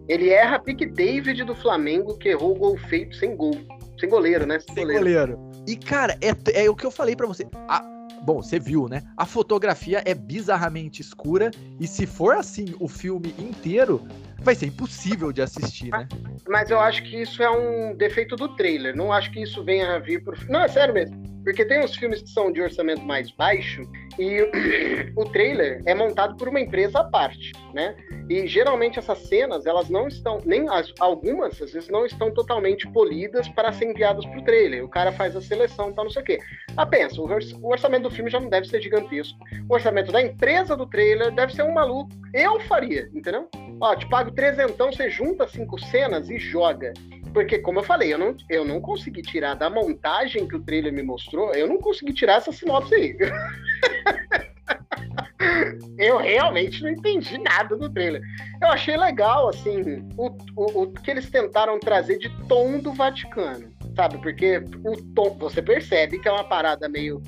ele 0.10 0.30
erra 0.30 0.60
pique 0.60 0.86
David 0.86 1.44
do 1.44 1.56
Flamengo, 1.56 2.18
que 2.18 2.30
errou 2.30 2.54
o 2.54 2.60
gol 2.60 2.78
feito 2.78 3.16
sem 3.16 3.36
gol. 3.36 3.56
Sem 4.00 4.10
goleiro, 4.10 4.46
né? 4.46 4.60
Sem, 4.60 4.76
sem 4.76 4.84
goleiro. 4.84 5.38
goleiro. 5.38 5.52
E, 5.68 5.76
cara, 5.76 6.18
é, 6.22 6.64
é 6.66 6.70
o 6.70 6.76
que 6.76 6.86
eu 6.86 6.92
falei 6.92 7.16
para 7.16 7.28
você. 7.28 7.48
A, 7.68 7.84
Bom, 8.26 8.42
você 8.42 8.60
viu, 8.60 8.88
né? 8.88 9.04
A 9.16 9.26
fotografia 9.26 10.02
é 10.04 10.16
bizarramente 10.16 11.00
escura 11.00 11.52
e 11.80 11.86
se 11.86 12.08
for 12.08 12.36
assim 12.36 12.74
o 12.80 12.88
filme 12.88 13.36
inteiro, 13.38 14.02
vai 14.42 14.56
ser 14.56 14.66
impossível 14.66 15.32
de 15.32 15.44
assistir, 15.44 15.92
né? 15.92 16.08
Mas 16.48 16.72
eu 16.72 16.80
acho 16.80 17.04
que 17.04 17.22
isso 17.22 17.44
é 17.44 17.50
um 17.52 17.96
defeito 17.96 18.36
do 18.36 18.50
trailer. 18.56 18.96
Não 18.96 19.14
acho 19.14 19.32
que 19.32 19.44
isso 19.44 19.64
venha 19.64 19.94
a 19.94 20.00
vir 20.00 20.24
por. 20.24 20.36
Não, 20.50 20.62
é 20.62 20.68
sério 20.68 20.92
mesmo. 20.92 21.35
Porque 21.46 21.64
tem 21.64 21.80
uns 21.80 21.96
filmes 21.96 22.24
que 22.24 22.30
são 22.30 22.52
de 22.52 22.60
orçamento 22.60 23.04
mais 23.04 23.30
baixo 23.30 23.84
e 24.18 24.42
o 25.16 25.26
trailer 25.26 25.80
é 25.86 25.94
montado 25.94 26.36
por 26.36 26.50
uma 26.50 26.60
empresa 26.60 27.02
à 27.02 27.04
parte, 27.04 27.52
né? 27.72 27.96
E 28.28 28.48
geralmente 28.48 28.98
essas 28.98 29.20
cenas, 29.20 29.68
elas 29.68 29.88
não 29.88 30.08
estão, 30.08 30.42
nem 30.44 30.68
as, 30.68 30.92
algumas, 31.00 31.62
às 31.62 31.72
vezes, 31.72 31.88
não 31.88 32.04
estão 32.04 32.34
totalmente 32.34 32.92
polidas 32.92 33.48
para 33.50 33.72
ser 33.72 33.86
enviadas 33.86 34.26
para 34.26 34.40
o 34.40 34.44
trailer. 34.44 34.84
O 34.84 34.90
cara 34.90 35.12
faz 35.12 35.36
a 35.36 35.42
seleção, 35.42 35.94
tal, 35.94 36.06
não 36.06 36.12
sei 36.12 36.24
o 36.24 36.26
quê. 36.26 36.40
Ah, 36.76 36.86
pensa, 36.88 37.22
o, 37.22 37.26
o 37.26 37.72
orçamento 37.72 38.04
do 38.04 38.10
filme 38.10 38.32
já 38.32 38.40
não 38.40 38.50
deve 38.50 38.68
ser 38.68 38.82
gigantesco. 38.82 39.38
O 39.70 39.76
orçamento 39.76 40.12
da 40.12 40.24
empresa 40.24 40.76
do 40.76 40.88
trailer 40.88 41.32
deve 41.32 41.54
ser 41.54 41.62
um 41.62 41.74
maluco. 41.74 42.10
Eu 42.34 42.60
faria, 42.62 43.08
entendeu? 43.14 43.48
Ó, 43.80 43.96
te 43.96 44.10
pago 44.10 44.32
trezentão, 44.32 44.92
você 44.92 45.08
junta 45.12 45.48
cinco 45.48 45.80
cenas 45.80 46.28
e 46.28 46.40
joga. 46.40 46.92
Porque, 47.36 47.60
como 47.60 47.80
eu 47.80 47.84
falei, 47.84 48.14
eu 48.14 48.18
não, 48.18 48.34
eu 48.50 48.64
não 48.64 48.80
consegui 48.80 49.22
tirar 49.22 49.56
da 49.56 49.70
montagem 49.70 50.48
que 50.48 50.56
o 50.56 50.62
trailer 50.62 50.94
me 50.94 51.04
mostrou, 51.04 51.54
eu 51.54 51.68
não 51.68 51.78
consegui 51.78 52.14
tirar 52.14 52.36
essa 52.36 52.50
sinopse 52.50 52.96
aí. 52.96 53.18
eu 56.00 56.16
realmente 56.16 56.82
não 56.82 56.92
entendi 56.92 57.38
nada 57.38 57.76
do 57.76 57.90
trailer. 57.90 58.22
Eu 58.62 58.70
achei 58.70 58.96
legal, 58.96 59.50
assim, 59.50 60.08
o, 60.16 60.30
o, 60.56 60.84
o 60.84 60.92
que 60.94 61.12
eles 61.12 61.30
tentaram 61.30 61.78
trazer 61.78 62.18
de 62.20 62.30
tom 62.48 62.80
do 62.80 62.94
Vaticano 62.94 63.75
sabe? 63.96 64.18
Porque 64.20 64.58
o 64.84 64.96
tom, 65.14 65.38
você 65.40 65.62
percebe 65.62 66.20
que 66.20 66.28
é 66.28 66.32
uma 66.32 66.44
parada 66.44 66.88
meio 66.90 67.22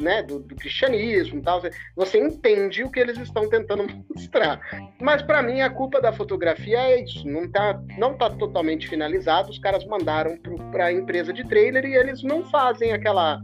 né, 0.00 0.22
do, 0.22 0.38
do 0.40 0.54
cristianismo 0.54 1.38
e 1.38 1.42
tal. 1.42 1.60
Você 1.96 2.18
entende 2.18 2.82
o 2.84 2.90
que 2.90 3.00
eles 3.00 3.18
estão 3.18 3.48
tentando 3.48 3.86
mostrar. 4.14 4.60
Mas 5.00 5.22
para 5.22 5.42
mim 5.42 5.60
a 5.60 5.70
culpa 5.70 6.00
da 6.00 6.12
fotografia 6.12 6.78
é 6.78 7.02
isso. 7.02 7.26
Não 7.26 7.50
tá, 7.50 7.80
não 7.98 8.14
tá 8.14 8.30
totalmente 8.30 8.88
finalizado. 8.88 9.50
Os 9.50 9.58
caras 9.58 9.84
mandaram 9.86 10.38
para 10.70 10.86
a 10.86 10.92
empresa 10.92 11.32
de 11.32 11.44
trailer 11.44 11.84
e 11.84 11.94
eles 11.94 12.22
não 12.22 12.44
fazem 12.44 12.92
aquela 12.92 13.40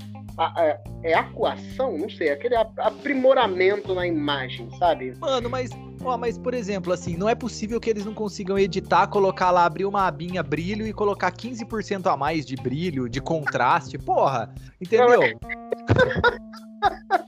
é, 0.56 0.80
é 1.02 1.14
acuação? 1.14 1.96
Não 1.98 2.08
sei, 2.08 2.30
aquele 2.30 2.56
aprimoramento 2.56 3.94
na 3.94 4.06
imagem, 4.06 4.68
sabe? 4.78 5.14
Mano, 5.20 5.48
mas 5.48 5.70
Ó, 6.02 6.16
mas 6.16 6.38
por 6.38 6.54
exemplo, 6.54 6.92
assim, 6.92 7.14
não 7.16 7.28
é 7.28 7.34
possível 7.34 7.78
que 7.78 7.90
eles 7.90 8.06
não 8.06 8.14
consigam 8.14 8.58
editar, 8.58 9.06
colocar 9.08 9.50
lá, 9.50 9.66
abrir 9.66 9.84
uma 9.84 10.06
abinha 10.06 10.42
brilho 10.42 10.86
e 10.86 10.94
colocar 10.94 11.30
15% 11.30 12.10
a 12.10 12.16
mais 12.16 12.46
de 12.46 12.56
brilho, 12.56 13.08
de 13.08 13.20
contraste. 13.20 13.98
Porra, 13.98 14.52
entendeu? 14.80 15.20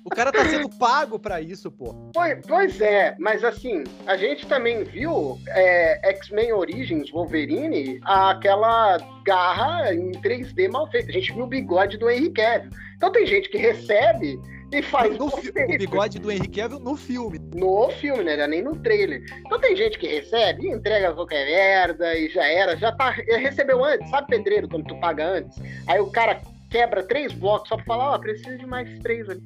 o 0.05 0.11
cara 0.11 0.33
tá 0.33 0.45
sendo 0.45 0.69
pago 0.69 1.19
para 1.19 1.41
isso, 1.41 1.71
pô. 1.71 1.95
Pois, 2.15 2.39
pois, 2.47 2.81
é, 2.81 3.15
mas 3.19 3.45
assim, 3.45 3.85
a 4.07 4.17
gente 4.17 4.47
também 4.47 4.85
viu 4.85 5.39
é, 5.49 6.11
X-Men 6.11 6.53
Origins 6.53 7.11
Wolverine, 7.11 8.01
aquela 8.05 8.99
garra 9.25 9.95
em 9.95 10.13
3D 10.13 10.71
mal 10.71 10.91
feita. 10.91 11.11
A 11.11 11.13
gente 11.13 11.33
viu 11.33 11.45
o 11.45 11.49
bigode 11.49 11.97
do 11.97 12.11
Henry 12.11 12.31
Cavill. 12.31 12.71
Então 12.97 13.11
tem 13.11 13.27
gente 13.27 13.49
que 13.49 13.59
recebe 13.59 14.39
e 14.73 14.81
faz 14.81 15.17
no 15.19 15.27
o 15.27 15.79
bigode 15.79 16.19
do 16.19 16.31
Henry 16.31 16.49
Cavill 16.49 16.81
no 16.81 16.97
filme. 16.97 17.39
No 17.55 17.91
filme, 17.91 18.25
né? 18.25 18.47
Nem 18.47 18.63
no 18.63 18.75
trailer. 18.77 19.23
Então 19.41 19.61
tem 19.61 19.77
gente 19.77 19.99
que 19.99 20.07
recebe, 20.07 20.69
entrega 20.69 21.13
qualquer 21.13 21.45
merda 21.45 22.17
e 22.17 22.29
já 22.31 22.45
era, 22.47 22.77
já 22.77 22.91
tá. 22.93 23.11
Recebeu 23.11 23.85
antes, 23.85 24.09
sabe, 24.09 24.29
pedreiro, 24.29 24.69
quando 24.69 24.87
tu 24.87 24.99
paga 24.99 25.27
antes? 25.27 25.59
Aí 25.87 26.01
o 26.01 26.11
cara 26.11 26.41
quebra 26.73 27.02
três 27.02 27.33
blocos 27.35 27.69
só 27.69 27.76
pra 27.76 27.85
falar, 27.85 28.12
ó, 28.12 28.17
oh, 28.17 28.19
preciso 28.19 28.57
de 28.57 28.67
mais 28.67 28.99
três 29.00 29.29
ali. 29.29 29.43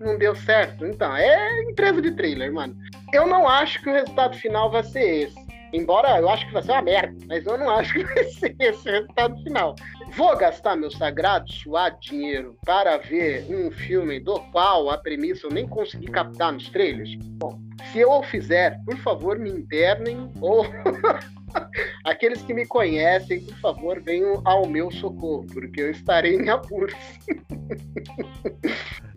Não 0.00 0.18
deu 0.18 0.34
certo. 0.34 0.86
Então, 0.86 1.14
é 1.14 1.62
empresa 1.70 2.00
de 2.00 2.10
trailer, 2.12 2.52
mano. 2.52 2.74
Eu 3.12 3.26
não 3.26 3.46
acho 3.46 3.80
que 3.82 3.90
o 3.90 3.92
resultado 3.92 4.34
final 4.36 4.70
vai 4.70 4.82
ser 4.82 5.24
esse. 5.24 5.44
Embora 5.72 6.18
eu 6.18 6.28
acho 6.28 6.46
que 6.46 6.52
vai 6.52 6.62
ser 6.62 6.72
uma 6.72 6.82
merda, 6.82 7.16
mas 7.26 7.44
eu 7.44 7.58
não 7.58 7.68
acho 7.68 7.92
que 7.92 8.04
vai 8.04 8.24
ser 8.32 8.56
esse 8.58 8.88
o 8.88 8.92
resultado 8.92 9.42
final. 9.42 9.74
Vou 10.16 10.36
gastar 10.36 10.76
meu 10.76 10.90
sagrado 10.90 11.52
suado 11.52 11.98
dinheiro 12.00 12.56
para 12.64 12.96
ver 12.96 13.46
um 13.50 13.70
filme 13.70 14.20
do 14.20 14.38
qual 14.52 14.88
a 14.88 14.96
premissa 14.96 15.46
eu 15.46 15.50
nem 15.50 15.66
consegui 15.66 16.06
captar 16.06 16.52
nos 16.52 16.68
trailers? 16.70 17.16
Bom, 17.38 17.58
se 17.92 17.98
eu 17.98 18.10
o 18.10 18.22
fizer, 18.22 18.78
por 18.84 18.96
favor, 18.98 19.38
me 19.38 19.50
internem 19.50 20.30
ou 20.40 20.64
aqueles 22.04 22.42
que 22.42 22.54
me 22.54 22.66
conhecem, 22.66 23.44
por 23.44 23.56
favor, 23.58 24.00
venham 24.00 24.40
ao 24.44 24.66
meu 24.66 24.90
socorro, 24.90 25.46
porque 25.52 25.80
eu 25.80 25.90
estarei 25.90 26.36
em 26.36 26.48
apuros. 26.48 26.94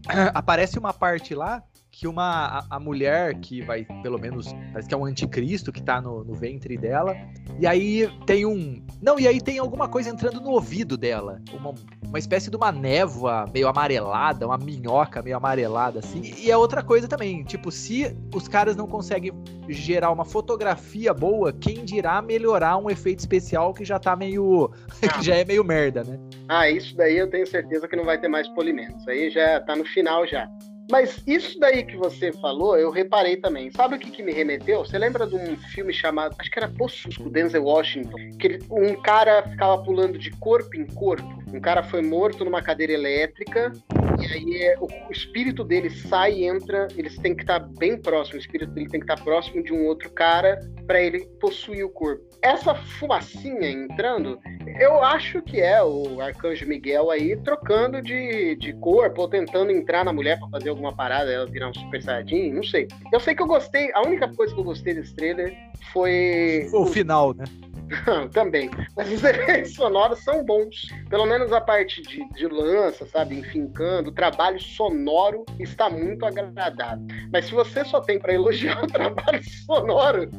Aparece 0.34 0.80
uma 0.80 0.94
parte 0.94 1.36
lá 1.36 1.64
que 1.98 2.08
uma 2.08 2.60
a, 2.60 2.76
a, 2.76 2.80
mulher 2.80 3.34
que 3.40 3.60
vai, 3.60 3.84
pelo 4.04 4.20
menos, 4.20 4.54
parece 4.72 4.88
que 4.88 4.94
é 4.94 4.98
um 4.98 5.06
anticristo 5.06 5.72
que 5.72 5.82
tá 5.82 6.00
no, 6.00 6.24
no, 6.24 6.36
ventre 6.36 6.78
dela. 6.78 7.16
E 7.60 7.66
aí 7.66 8.08
tem 8.28 8.46
um. 8.46 8.86
Não, 9.02 9.20
e 9.20 9.28
aí 9.28 9.42
tem 9.42 9.58
alguma 9.58 9.90
coisa 9.90 10.12
entrando 10.12 10.40
no 10.40 10.52
ouvido 10.52 10.96
dela. 10.96 11.42
Uma, 11.52 11.74
uma 12.08 12.20
espécie 12.20 12.52
de 12.52 12.56
uma 12.56 12.72
névoa 12.72 13.46
meio 13.52 13.68
amarelada, 13.68 14.46
uma 14.46 14.60
minhoca 14.60 15.24
meio 15.24 15.38
amarelada, 15.38 15.98
assim. 15.98 16.22
E 16.38 16.52
é 16.52 16.56
outra 16.56 16.84
coisa 16.84 17.08
também. 17.08 17.44
Tipo, 17.44 17.72
se 17.72 18.16
os 18.32 18.48
caras 18.48 18.76
não 18.76 18.86
conseguem 18.86 19.32
gerar 19.68 20.12
uma 20.12 20.24
fotografia 20.24 21.16
boa, 21.16 21.52
quem 21.52 21.84
dirá 21.84 22.22
melhorar 22.22 22.78
um 22.78 22.92
efeito 22.92 23.20
especial 23.20 23.74
que 23.74 23.84
já 23.84 23.98
tá 23.98 24.16
meio. 24.16 24.70
que 25.18 25.26
já 25.26 25.36
é 25.36 25.44
meio 25.44 25.64
merda, 25.64 26.04
né? 26.04 26.20
Ah, 26.48 26.70
isso 26.70 26.96
daí 26.96 27.18
eu 27.18 27.28
tenho 27.28 27.48
certeza 27.48 27.88
que 27.88 27.96
não 27.96 28.06
vai 28.06 28.22
ter 28.22 28.28
mais 28.28 28.48
polimento. 28.50 28.98
Isso 29.00 29.10
aí 29.10 29.32
já 29.32 29.60
tá 29.62 29.76
no 29.76 29.84
final 29.84 30.28
já. 30.28 30.48
Mas 30.90 31.22
isso 31.28 31.60
daí 31.60 31.84
que 31.84 31.98
você 31.98 32.32
falou, 32.32 32.78
eu 32.78 32.90
reparei 32.90 33.38
também. 33.38 33.70
Sabe 33.72 33.96
o 33.96 34.00
que, 34.00 34.10
que 34.10 34.24
me 34.24 34.32
remeteu? 34.32 34.80
Você 34.80 34.98
lembra 34.98 35.28
de 35.28 35.36
um 35.36 35.58
filme 35.58 35.94
chamado, 35.94 36.36
acho 36.40 36.50
que 36.50 36.60
era 36.60 36.70
Possusco, 36.70 37.30
Denzel 37.30 37.64
Washington, 37.64 38.18
que 38.40 38.48
ele, 38.48 38.60
um 38.72 38.96
cara 39.02 39.44
ficava 39.44 39.84
pulando 39.84 40.18
de 40.18 40.32
corpo 40.32 40.76
em 40.76 40.86
corpo. 40.86 41.44
Um 41.54 41.60
cara 41.60 41.84
foi 41.84 42.02
morto 42.02 42.46
numa 42.46 42.62
cadeira 42.62 42.94
elétrica 42.94 43.72
e 44.20 44.26
aí 44.26 44.64
é, 44.64 44.78
o, 44.80 44.86
o, 44.86 45.12
espírito 45.12 45.64
dele 45.64 45.90
sai 45.90 46.40
e 46.40 46.46
entra. 46.46 46.88
Eles 46.98 47.18
têm 47.18 47.36
que 47.36 47.44
estar 47.44 47.60
bem 47.60 47.98
próximo. 47.98 48.38
O 48.38 48.42
espírito 48.42 48.72
dele 48.72 48.90
tem 48.90 49.00
que 49.00 49.12
estar 49.12 49.24
próximo 49.24 49.64
de 49.64 49.74
um 49.74 49.86
outro 49.86 50.10
cara 50.10 50.60
para 50.86 51.02
ele 51.02 51.26
possuir 51.40 51.86
o 51.86 51.90
corpo. 51.90 52.27
Essa 52.42 52.76
fumacinha 52.76 53.70
entrando, 53.70 54.40
eu 54.80 55.04
acho 55.04 55.42
que 55.42 55.60
é 55.60 55.84
o 55.84 56.22
Arcanjo 56.22 56.68
Miguel 56.68 57.10
aí 57.10 57.36
trocando 57.38 58.02
de, 58.02 58.56
de 58.56 58.74
corpo 58.74 59.22
ou 59.22 59.28
tentando 59.28 59.72
entrar 59.72 60.06
na 60.06 60.14
mulher 60.14 60.40
para 60.40 60.50
fazer 60.50 60.70
alguma 60.70 60.96
parada, 60.96 61.32
ela 61.32 61.46
virar 61.46 61.70
um 61.70 61.74
super 61.74 62.02
saiyajin, 62.02 62.54
não 62.54 62.64
sei. 62.64 62.88
Eu 63.12 63.20
sei 63.20 63.34
que 63.36 63.42
eu 63.42 63.48
gostei, 63.48 63.92
a 63.94 64.02
única 64.02 64.28
coisa 64.34 64.54
que 64.54 64.60
eu 64.60 64.66
gostei 64.66 64.94
desse 64.94 65.16
trailer 65.16 65.56
foi. 65.92 66.70
O, 66.72 66.82
o 66.82 66.86
final, 66.86 67.34
né? 67.34 67.46
Também. 68.34 68.70
Mas 68.96 69.12
os 69.12 69.24
efeitos 69.24 69.74
sonoros 69.74 70.24
são 70.24 70.44
bons. 70.44 70.88
Pelo 71.10 71.26
menos 71.26 71.52
a 71.52 71.62
parte 71.62 72.02
de, 72.02 72.28
de 72.34 72.48
lança, 72.48 73.06
sabe? 73.08 73.40
Enfincando. 73.40 74.10
O 74.10 74.14
trabalho 74.14 74.60
sonoro 74.60 75.46
está 75.60 75.90
muito 75.90 76.26
agradável. 76.26 77.06
Mas 77.32 77.46
se 77.46 77.54
você 77.54 77.84
só 77.86 78.02
tem 78.02 78.20
para 78.20 78.34
elogiar 78.34 78.82
o 78.84 78.88
trabalho 78.88 79.42
sonoro, 79.66 80.30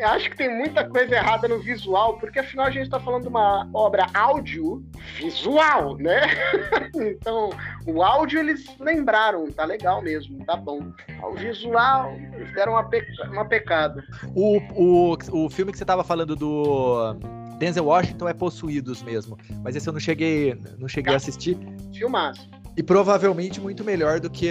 eu 0.00 0.08
acho 0.08 0.30
que 0.30 0.36
tem 0.36 0.48
muita 0.48 0.88
coisa 0.88 1.14
errada 1.14 1.46
no 1.46 1.60
visual, 1.60 2.16
porque 2.18 2.38
afinal 2.38 2.66
a 2.66 2.70
gente 2.70 2.84
está 2.84 2.98
falando 2.98 3.24
de 3.24 3.28
uma 3.28 3.68
obra 3.74 4.06
áudio 4.14 4.82
visual, 5.18 5.98
né? 5.98 6.22
então, 6.96 7.50
o 7.86 8.02
áudio 8.02 8.40
eles 8.40 8.64
lembraram, 8.80 9.52
tá 9.52 9.64
legal 9.66 10.00
mesmo, 10.00 10.42
tá 10.46 10.56
bom. 10.56 10.90
O 11.22 11.34
visual, 11.34 12.14
eles 12.32 12.50
deram 12.54 12.72
uma, 12.72 12.84
peca 12.84 13.12
uma 13.30 13.44
pecada. 13.44 14.02
O, 14.34 14.58
o, 14.74 15.18
o 15.32 15.50
filme 15.50 15.70
que 15.70 15.76
você 15.76 15.84
tava 15.84 16.02
falando 16.02 16.34
do 16.34 17.14
Denzel 17.58 17.84
Washington 17.84 18.26
é 18.26 18.32
Possuídos 18.32 19.02
mesmo, 19.02 19.36
mas 19.62 19.76
esse 19.76 19.86
eu 19.86 19.92
não 19.92 20.00
cheguei, 20.00 20.58
não 20.78 20.88
cheguei 20.88 21.12
a 21.12 21.18
assistir. 21.18 21.58
Filmaço. 21.92 22.48
E 22.74 22.82
provavelmente 22.82 23.60
muito 23.60 23.84
melhor 23.84 24.18
do 24.18 24.30
que, 24.30 24.50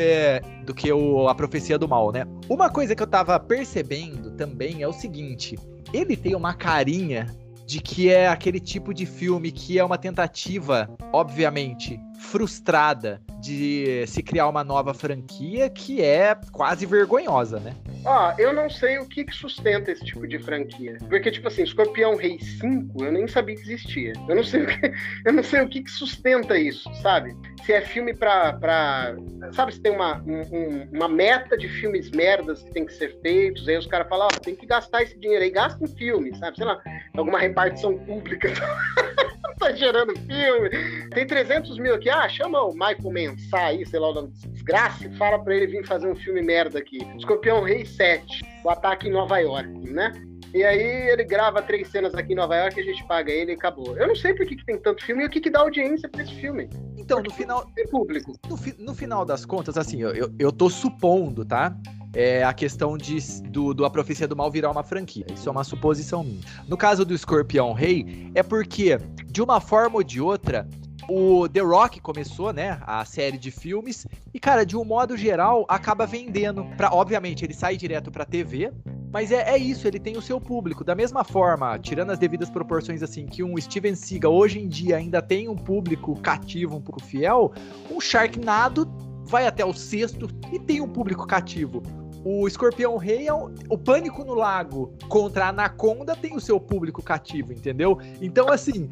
do 0.63 0.75
que 0.75 0.94
o, 0.94 1.27
a 1.27 1.34
profecia 1.34 1.79
do 1.79 1.88
mal, 1.88 2.12
né? 2.12 2.27
Uma 2.48 2.70
coisa 2.70 2.96
que 2.96 3.01
eu 3.01 3.08
tava 3.08 3.39
percebendo 3.39 4.28
também 4.39 4.81
é 4.81 4.88
o 4.88 4.93
seguinte: 4.93 5.60
ele 5.93 6.15
tem 6.15 6.34
uma 6.34 6.53
carinha 6.53 7.27
de 7.65 7.81
que 7.81 8.10
é 8.10 8.27
aquele 8.29 8.60
tipo 8.60 8.93
de 8.93 9.05
filme 9.05 9.51
que 9.51 9.77
é 9.77 9.84
uma 9.84 9.98
tentativa, 9.98 10.89
obviamente, 11.12 12.00
frustrada 12.19 13.21
de 13.39 14.05
se 14.05 14.21
criar 14.21 14.47
uma 14.49 14.63
nova 14.63 14.93
franquia 14.93 15.69
que 15.69 16.01
é 16.01 16.38
quase 16.51 16.85
vergonhosa, 16.85 17.59
né? 17.59 17.73
Ó, 18.05 18.33
eu 18.38 18.53
não 18.53 18.69
sei 18.69 18.99
o 18.99 19.07
que, 19.07 19.23
que 19.23 19.33
sustenta 19.33 19.91
esse 19.91 20.03
tipo 20.05 20.27
de 20.27 20.38
franquia. 20.38 20.97
Porque, 21.07 21.31
tipo 21.31 21.47
assim, 21.47 21.63
Escorpião 21.63 22.15
Rei 22.15 22.38
5, 22.39 23.03
eu 23.03 23.11
nem 23.11 23.27
sabia 23.27 23.55
que 23.55 23.61
existia. 23.61 24.13
Eu 24.27 24.35
não 24.35 24.43
sei 24.43 24.63
o 24.63 24.67
que, 24.67 24.93
eu 25.25 25.33
não 25.33 25.43
sei 25.43 25.61
o 25.61 25.69
que, 25.69 25.81
que 25.81 25.91
sustenta 25.91 26.57
isso, 26.57 26.93
sabe? 26.95 27.35
Se 27.65 27.73
é 27.73 27.81
filme 27.81 28.13
pra. 28.13 28.53
pra 28.53 29.15
sabe, 29.53 29.73
se 29.73 29.81
tem 29.81 29.91
uma, 29.91 30.21
um, 30.21 30.89
uma 30.91 31.07
meta 31.07 31.57
de 31.57 31.67
filmes 31.67 32.11
merdas 32.11 32.61
que 32.61 32.71
tem 32.71 32.85
que 32.85 32.93
ser 32.93 33.19
feitos, 33.21 33.67
aí 33.67 33.77
os 33.77 33.88
caras 33.88 34.07
falam, 34.07 34.27
ó, 34.27 34.29
oh, 34.33 34.39
tem 34.39 34.55
que 34.55 34.65
gastar 34.65 35.03
esse 35.03 35.17
dinheiro 35.17 35.43
aí, 35.43 35.49
gasta 35.49 35.83
em 35.83 35.88
filme, 35.88 36.35
sabe? 36.38 36.57
Sei 36.57 36.65
lá, 36.65 36.79
alguma 37.15 37.39
repartição 37.39 37.97
pública. 37.97 38.49
tá 39.60 39.72
gerando 39.74 40.18
filme. 40.22 40.70
Tem 41.10 41.28
300 41.28 41.78
mil 41.78 41.94
aqui. 41.94 42.10
Ah, 42.10 42.28
chama 42.30 42.62
o 42.63 42.72
Michael 42.72 43.12
Mensah 43.12 43.66
aí, 43.66 43.86
sei 43.86 44.00
lá, 44.00 44.10
o 44.10 44.13
nome 44.13 44.30
desgraça, 44.30 45.06
e 45.06 45.18
fala 45.18 45.38
pra 45.44 45.56
ele 45.56 45.68
vir 45.68 45.86
fazer 45.86 46.08
um 46.08 46.16
filme 46.16 46.42
merda 46.42 46.80
aqui. 46.80 47.00
Escorpião 47.18 47.62
Rei 47.62 47.86
7, 47.86 48.42
o 48.63 48.70
ataque 48.70 49.08
em 49.08 49.12
Nova 49.12 49.38
York, 49.38 49.70
né? 49.92 50.13
E 50.54 50.63
aí 50.63 51.10
ele 51.10 51.24
grava 51.24 51.62
três 51.62 51.89
cenas 51.89 52.16
aqui 52.16 52.34
em 52.34 52.36
Nova 52.36 52.56
York, 52.56 52.80
a 52.80 52.84
gente 52.84 53.06
paga 53.06 53.32
ele 53.32 53.51
e 53.51 53.56
acabou. 53.56 53.96
Eu 53.96 54.08
não 54.08 54.16
sei 54.16 54.34
por 54.34 54.48
que, 54.48 54.56
que 54.56 54.66
tem 54.66 54.80
tanto 54.80 55.04
filme 55.06 55.24
e 55.24 55.28
o 55.28 55.30
que, 55.30 55.39
que 55.39 55.50
dá 55.50 55.60
audiência 55.60 56.10
pra 56.10 56.24
esse 56.24 56.34
filme. 56.36 56.68
Então, 56.98 57.22
no 57.22 57.32
final. 57.32 57.66
Tem 57.75 57.88
público. 57.88 58.34
No, 58.50 58.86
no, 58.86 58.96
final 58.96 59.24
das 59.24 59.46
contas, 59.46 59.78
assim, 59.78 60.01
eu, 60.01 60.13
eu, 60.16 60.34
eu 60.39 60.51
tô 60.51 60.70
supondo, 60.70 61.46
tá? 61.46 61.75
É 62.13 62.44
a 62.44 62.54
questão 62.54 62.98
de, 62.98 63.18
do, 63.44 63.74
do 63.74 63.86
A 63.86 63.89
Profecia 63.89 64.28
do 64.28 64.36
Mal 64.36 64.50
virar 64.50 64.72
uma 64.72 64.84
franquia. 64.84 65.25
Isso 65.34 65.48
é 65.48 65.51
uma 65.51 65.63
suposição 65.63 66.24
minha. 66.24 66.42
No 66.68 66.78
caso 66.78 67.06
do 67.06 67.13
Escorpião 67.13 67.74
Rei, 67.74 68.32
é 68.34 68.44
porque, 68.44 68.98
de 69.25 69.42
uma 69.42 69.60
forma 69.60 69.98
ou 69.98 70.04
de 70.04 70.20
outra, 70.20 70.68
o 71.10 71.48
The 71.50 71.62
Rock 71.62 72.00
começou, 72.00 72.54
né, 72.54 72.80
a 72.86 73.04
série 73.04 73.38
de 73.38 73.51
filmes 73.51 74.08
e, 74.34 74.39
cara, 74.39 74.66
de 74.66 74.78
um 74.78 74.84
modo 74.84 75.18
geral, 75.18 75.66
acaba 75.68 76.06
vendendo. 76.06 76.66
Pra, 76.78 76.94
obviamente, 76.94 77.44
ele 77.44 77.54
sai 77.54 77.78
direto 77.78 78.12
pra 78.12 78.25
TV, 78.25 78.72
mas 79.12 79.32
é, 79.32 79.54
é, 79.54 79.58
isso, 79.58 79.88
ele 79.88 80.00
tem 80.00 80.18
o 80.18 80.22
seu 80.22 80.39
público. 80.39 80.84
Da 80.84 80.94
mesma 80.94 81.24
forma, 81.24 81.78
tirando 81.80 82.12
as 82.12 82.20
devidas 82.20 82.50
proporções, 82.50 83.01
assim, 83.01 83.25
que 83.25 83.44
um 83.44 83.60
Steven 83.60 83.96
Seagal 83.96 84.34
hoje 84.34 84.60
em 84.60 84.68
dia 84.68 84.98
ainda 84.98 85.22
tem 85.22 85.50
um 85.50 85.56
público 85.56 86.20
cativo, 86.22 86.75
um 86.75 86.82
pouco 86.82 87.04
fiel, 87.04 87.51
um 87.92 88.00
Sharknado 88.00 88.88
vai 89.29 89.45
até 89.45 89.63
o 89.63 89.74
sexto 89.74 90.27
e 90.51 90.59
tem 90.59 90.81
um 90.81 90.89
público 90.89 91.25
cativo. 91.27 91.83
O 92.25 92.48
Escorpião 92.48 92.98
Rei 92.98 93.27
é 93.27 93.33
o, 93.33 93.53
o 93.69 93.77
Pânico 93.77 94.25
no 94.25 94.33
Lago 94.33 94.93
contra 95.07 95.45
a 95.45 95.50
Anaconda 95.50 96.15
tem 96.15 96.36
o 96.36 96.41
seu 96.41 96.59
público 96.59 97.01
cativo, 97.01 97.53
entendeu? 97.53 97.98
Então, 98.19 98.50
assim, 98.51 98.89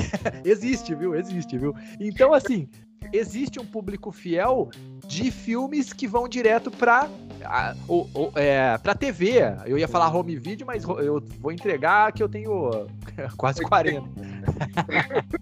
existe, 0.44 0.94
viu? 0.94 1.14
Existe, 1.14 1.58
viu? 1.58 1.74
Então, 1.98 2.32
assim, 2.32 2.68
existe 3.12 3.58
um 3.58 3.64
público 3.64 4.12
fiel 4.12 4.68
de 5.06 5.30
filmes 5.30 5.92
que 5.92 6.06
vão 6.06 6.28
direto 6.28 6.70
pra 6.70 7.08
é, 8.34 8.78
pra 8.78 8.94
TV, 8.94 9.40
eu 9.66 9.78
ia 9.78 9.88
falar 9.88 10.14
home 10.14 10.36
video, 10.36 10.66
mas 10.66 10.84
eu 10.84 11.22
vou 11.40 11.52
entregar 11.52 12.12
que 12.12 12.22
eu 12.22 12.28
tenho 12.28 12.86
quase 13.36 13.62
40. 13.62 14.08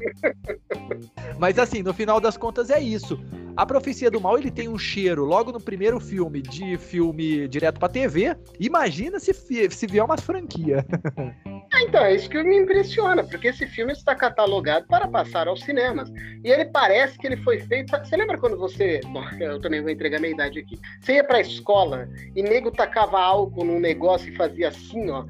mas 1.38 1.58
assim, 1.58 1.82
no 1.82 1.92
final 1.94 2.20
das 2.20 2.36
contas 2.36 2.70
é 2.70 2.80
isso. 2.80 3.18
A 3.56 3.64
Profecia 3.64 4.10
do 4.10 4.20
Mal, 4.20 4.38
ele 4.38 4.50
tem 4.50 4.68
um 4.68 4.78
cheiro 4.78 5.24
logo 5.24 5.50
no 5.50 5.60
primeiro 5.60 5.98
filme 5.98 6.42
de 6.42 6.76
filme 6.76 7.48
direto 7.48 7.78
pra 7.78 7.88
TV. 7.88 8.36
Imagina 8.60 9.18
se, 9.18 9.32
se 9.32 9.86
vier 9.86 10.04
uma 10.04 10.18
franquia. 10.18 10.84
Ah, 11.72 11.82
então, 11.82 12.04
é 12.04 12.14
isso 12.14 12.28
que 12.28 12.42
me 12.42 12.56
impressiona, 12.56 13.24
porque 13.24 13.48
esse 13.48 13.66
filme 13.66 13.92
está 13.92 14.14
catalogado 14.14 14.86
para 14.86 15.08
passar 15.08 15.48
aos 15.48 15.60
cinemas. 15.60 16.10
E 16.44 16.50
ele 16.50 16.64
parece 16.66 17.18
que 17.18 17.26
ele 17.26 17.36
foi 17.38 17.58
feito. 17.60 17.90
Você 17.90 18.16
lembra 18.16 18.38
quando 18.38 18.56
você. 18.56 19.00
Bom, 19.06 19.24
eu 19.40 19.60
também 19.60 19.80
vou 19.80 19.90
entregar 19.90 20.20
minha 20.20 20.32
idade 20.32 20.60
aqui. 20.60 20.78
Você 21.00 21.14
ia 21.14 21.24
pra 21.24 21.40
escola 21.40 22.08
e 22.34 22.42
nego 22.42 22.70
tacava 22.70 23.20
álcool 23.20 23.64
num 23.64 23.80
negócio 23.80 24.32
e 24.32 24.36
fazia 24.36 24.68
assim, 24.68 25.10
ó. 25.10 25.24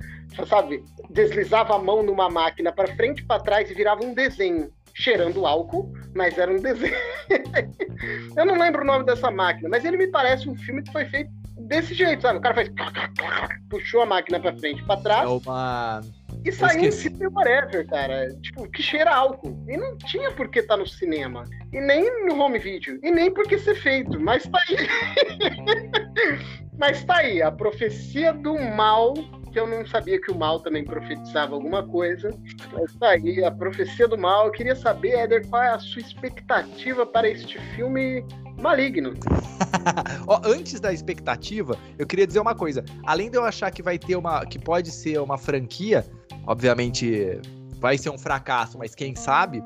Sabe? 0.46 0.84
Deslizava 1.10 1.74
a 1.74 1.78
mão 1.78 2.02
numa 2.02 2.28
máquina 2.28 2.70
para 2.70 2.94
frente 2.94 3.20
e 3.20 3.24
para 3.24 3.42
trás 3.42 3.70
e 3.70 3.74
virava 3.74 4.04
um 4.04 4.12
desenho 4.12 4.70
cheirando 4.94 5.46
álcool, 5.46 5.92
mas 6.14 6.38
era 6.38 6.50
um 6.50 6.60
desenho. 6.60 6.94
eu 8.36 8.46
não 8.46 8.58
lembro 8.58 8.82
o 8.82 8.86
nome 8.86 9.04
dessa 9.04 9.30
máquina, 9.30 9.68
mas 9.68 9.84
ele 9.84 9.96
me 9.96 10.06
parece 10.08 10.48
um 10.48 10.56
filme 10.56 10.82
que 10.82 10.92
foi 10.92 11.04
feito 11.06 11.30
desse 11.66 11.94
jeito, 11.94 12.22
sabe? 12.22 12.38
O 12.38 12.42
cara 12.42 12.54
faz. 12.54 12.70
puxou 13.68 14.02
a 14.02 14.06
máquina 14.06 14.40
pra 14.40 14.56
frente 14.56 14.82
para 14.84 15.00
trás. 15.00 15.24
É 15.24 15.26
uma. 15.26 16.00
E 16.46 16.52
saiu 16.52 16.88
um 16.88 16.92
filme 16.92 17.26
whatever, 17.26 17.84
cara. 17.88 18.28
Tipo, 18.40 18.70
que 18.70 18.80
cheira 18.80 19.12
álcool. 19.12 19.64
E 19.68 19.76
não 19.76 19.98
tinha 19.98 20.30
por 20.30 20.48
que 20.48 20.60
estar 20.60 20.74
tá 20.74 20.80
no 20.80 20.86
cinema. 20.86 21.44
E 21.72 21.80
nem 21.80 22.24
no 22.24 22.40
home 22.40 22.60
video. 22.60 23.00
E 23.02 23.10
nem 23.10 23.32
por 23.32 23.48
que 23.48 23.58
ser 23.58 23.74
feito. 23.74 24.20
Mas 24.20 24.44
tá 24.44 24.58
aí. 24.68 24.76
mas 26.78 27.04
tá 27.04 27.16
aí. 27.16 27.42
A 27.42 27.50
profecia 27.50 28.32
do 28.32 28.54
mal 28.60 29.14
que 29.56 29.60
eu 29.60 29.66
não 29.66 29.86
sabia 29.86 30.20
que 30.20 30.30
o 30.30 30.38
mal 30.38 30.60
também 30.60 30.84
profetizava 30.84 31.54
alguma 31.54 31.82
coisa. 31.82 32.28
Mas 32.74 32.94
tá 32.96 33.08
aí, 33.08 33.42
a 33.42 33.50
profecia 33.50 34.06
do 34.06 34.18
mal. 34.18 34.46
Eu 34.46 34.52
queria 34.52 34.76
saber, 34.76 35.12
Éder, 35.12 35.48
qual 35.48 35.62
é 35.62 35.70
a 35.70 35.78
sua 35.78 36.02
expectativa 36.02 37.06
para 37.06 37.26
este 37.26 37.58
filme 37.74 38.22
maligno? 38.60 39.14
Ó, 40.28 40.42
antes 40.44 40.78
da 40.78 40.92
expectativa, 40.92 41.74
eu 41.98 42.06
queria 42.06 42.26
dizer 42.26 42.38
uma 42.38 42.54
coisa. 42.54 42.84
Além 43.06 43.30
de 43.30 43.38
eu 43.38 43.44
achar 43.44 43.70
que 43.70 43.82
vai 43.82 43.98
ter 43.98 44.14
uma. 44.14 44.44
que 44.44 44.58
pode 44.58 44.90
ser 44.90 45.18
uma 45.20 45.38
franquia, 45.38 46.04
obviamente 46.46 47.40
vai 47.78 47.98
ser 47.98 48.10
um 48.10 48.18
fracasso, 48.18 48.78
mas 48.78 48.94
quem 48.94 49.14
sabe, 49.14 49.62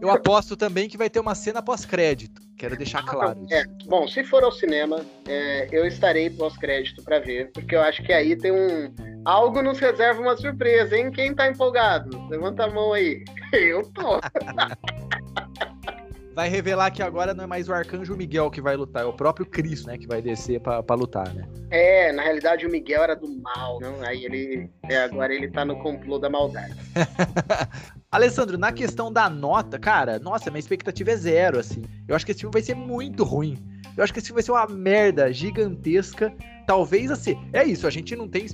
eu 0.00 0.10
aposto 0.10 0.56
também 0.56 0.88
que 0.88 0.96
vai 0.96 1.10
ter 1.10 1.20
uma 1.20 1.34
cena 1.34 1.62
pós-crédito. 1.62 2.40
Quero 2.56 2.76
deixar 2.76 3.04
claro. 3.04 3.46
É, 3.52 3.64
bom, 3.86 4.08
se 4.08 4.24
for 4.24 4.42
ao 4.42 4.50
cinema, 4.50 5.04
é, 5.28 5.68
eu 5.70 5.86
estarei 5.86 6.28
pós-crédito 6.28 7.02
para 7.04 7.20
ver, 7.20 7.52
porque 7.52 7.76
eu 7.76 7.80
acho 7.80 8.02
que 8.02 8.12
aí 8.12 8.36
tem 8.36 8.50
um. 8.50 8.92
Algo 9.24 9.62
nos 9.62 9.78
reserva 9.78 10.20
uma 10.20 10.36
surpresa, 10.36 10.96
hein? 10.96 11.10
Quem 11.10 11.34
tá 11.34 11.48
empolgado? 11.48 12.10
Levanta 12.28 12.64
a 12.64 12.70
mão 12.70 12.92
aí. 12.92 13.24
Eu 13.52 13.82
tô. 13.92 14.20
vai 16.38 16.48
revelar 16.48 16.92
que 16.92 17.02
agora 17.02 17.34
não 17.34 17.42
é 17.42 17.46
mais 17.48 17.68
o 17.68 17.72
Arcanjo 17.72 18.16
Miguel 18.16 18.48
que 18.48 18.60
vai 18.60 18.76
lutar, 18.76 19.02
é 19.02 19.04
o 19.04 19.12
próprio 19.12 19.44
Cristo, 19.44 19.88
né, 19.88 19.98
que 19.98 20.06
vai 20.06 20.22
descer 20.22 20.60
para 20.60 20.94
lutar, 20.94 21.34
né? 21.34 21.48
É, 21.68 22.12
na 22.12 22.22
realidade 22.22 22.64
o 22.64 22.70
Miguel 22.70 23.02
era 23.02 23.16
do 23.16 23.26
mal, 23.42 23.80
não? 23.80 24.00
Aí 24.02 24.24
ele, 24.24 24.70
é, 24.84 24.98
agora 24.98 25.34
ele 25.34 25.50
tá 25.50 25.64
no 25.64 25.76
complô 25.80 26.16
da 26.16 26.30
maldade. 26.30 26.76
Alessandro, 28.08 28.56
na 28.56 28.70
questão 28.70 29.12
da 29.12 29.28
nota, 29.28 29.80
cara, 29.80 30.20
nossa, 30.20 30.48
minha 30.48 30.60
expectativa 30.60 31.10
é 31.10 31.16
zero, 31.16 31.58
assim. 31.58 31.82
Eu 32.06 32.14
acho 32.14 32.24
que 32.24 32.30
esse 32.30 32.42
filme 32.42 32.52
vai 32.52 32.62
ser 32.62 32.76
muito 32.76 33.24
ruim. 33.24 33.58
Eu 33.96 34.04
acho 34.04 34.12
que 34.12 34.20
esse 34.20 34.28
filme 34.28 34.40
vai 34.40 34.44
ser 34.44 34.52
uma 34.52 34.66
merda 34.68 35.32
gigantesca. 35.32 36.32
Talvez 36.68 37.10
assim. 37.10 37.34
É 37.50 37.64
isso, 37.64 37.86
a 37.86 37.90
gente 37.90 38.14
não 38.14 38.28
tem. 38.28 38.44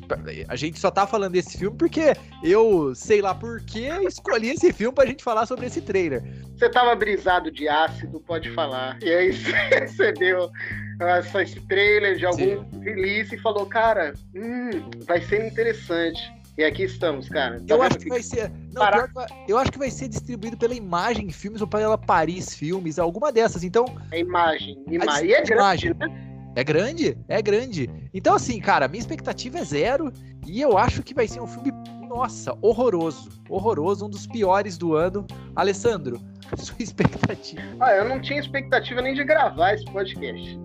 A 0.46 0.54
gente 0.54 0.78
só 0.78 0.88
tá 0.88 1.04
falando 1.04 1.32
desse 1.32 1.58
filme 1.58 1.76
porque 1.76 2.14
eu 2.44 2.94
sei 2.94 3.20
lá 3.20 3.34
por 3.34 3.60
que 3.62 3.88
escolhi 4.06 4.50
esse 4.50 4.72
filme 4.72 4.94
pra 4.94 5.04
gente 5.04 5.24
falar 5.24 5.46
sobre 5.46 5.66
esse 5.66 5.80
trailer. 5.80 6.22
Você 6.56 6.68
tava 6.68 6.94
brisado 6.94 7.50
de 7.50 7.68
ácido, 7.68 8.20
pode 8.20 8.52
falar. 8.52 9.02
E 9.02 9.12
aí 9.12 9.32
você 9.34 9.50
recebeu 9.50 10.48
essa, 11.00 11.42
esse 11.42 11.60
trailer 11.62 12.16
de 12.16 12.24
algum 12.24 12.38
Sim. 12.38 12.80
release 12.84 13.34
e 13.34 13.38
falou, 13.38 13.66
cara, 13.66 14.14
hum, 14.32 14.88
vai 15.04 15.20
ser 15.20 15.44
interessante. 15.44 16.22
E 16.56 16.62
aqui 16.62 16.84
estamos, 16.84 17.28
cara. 17.28 17.58
Tá 17.66 17.74
eu 17.74 17.82
acho 17.82 17.98
que, 17.98 18.04
que 18.04 18.10
vai 18.10 18.22
ser. 18.22 18.48
Não, 18.72 18.84
eu 19.48 19.58
acho 19.58 19.72
que 19.72 19.78
vai 19.78 19.90
ser 19.90 20.06
distribuído 20.06 20.56
pela 20.56 20.72
Imagem 20.72 21.30
Filmes 21.30 21.60
ou 21.60 21.66
pela 21.66 21.98
Paris 21.98 22.54
Filmes, 22.54 22.96
alguma 22.96 23.32
dessas. 23.32 23.64
Então. 23.64 23.86
É 24.12 24.20
imagem. 24.20 24.80
Imagem. 24.88 25.30
E 25.30 25.34
é 25.34 25.42
grande, 25.42 25.88
imagem. 25.88 25.94
né? 25.94 26.33
É 26.56 26.62
grande? 26.62 27.18
É 27.28 27.42
grande. 27.42 27.90
Então, 28.12 28.34
assim, 28.34 28.60
cara, 28.60 28.86
minha 28.86 29.00
expectativa 29.00 29.58
é 29.58 29.64
zero. 29.64 30.12
E 30.46 30.60
eu 30.60 30.78
acho 30.78 31.02
que 31.02 31.14
vai 31.14 31.26
ser 31.26 31.40
um 31.40 31.46
filme, 31.46 31.72
nossa, 32.08 32.56
horroroso. 32.62 33.28
Horroroso, 33.48 34.06
um 34.06 34.10
dos 34.10 34.26
piores 34.26 34.78
do 34.78 34.94
ano. 34.94 35.26
Alessandro, 35.56 36.20
sua 36.56 36.76
expectativa? 36.78 37.62
Ah, 37.80 37.96
eu 37.96 38.08
não 38.08 38.20
tinha 38.20 38.38
expectativa 38.38 39.02
nem 39.02 39.14
de 39.14 39.24
gravar 39.24 39.74
esse 39.74 39.84
podcast. 39.86 40.58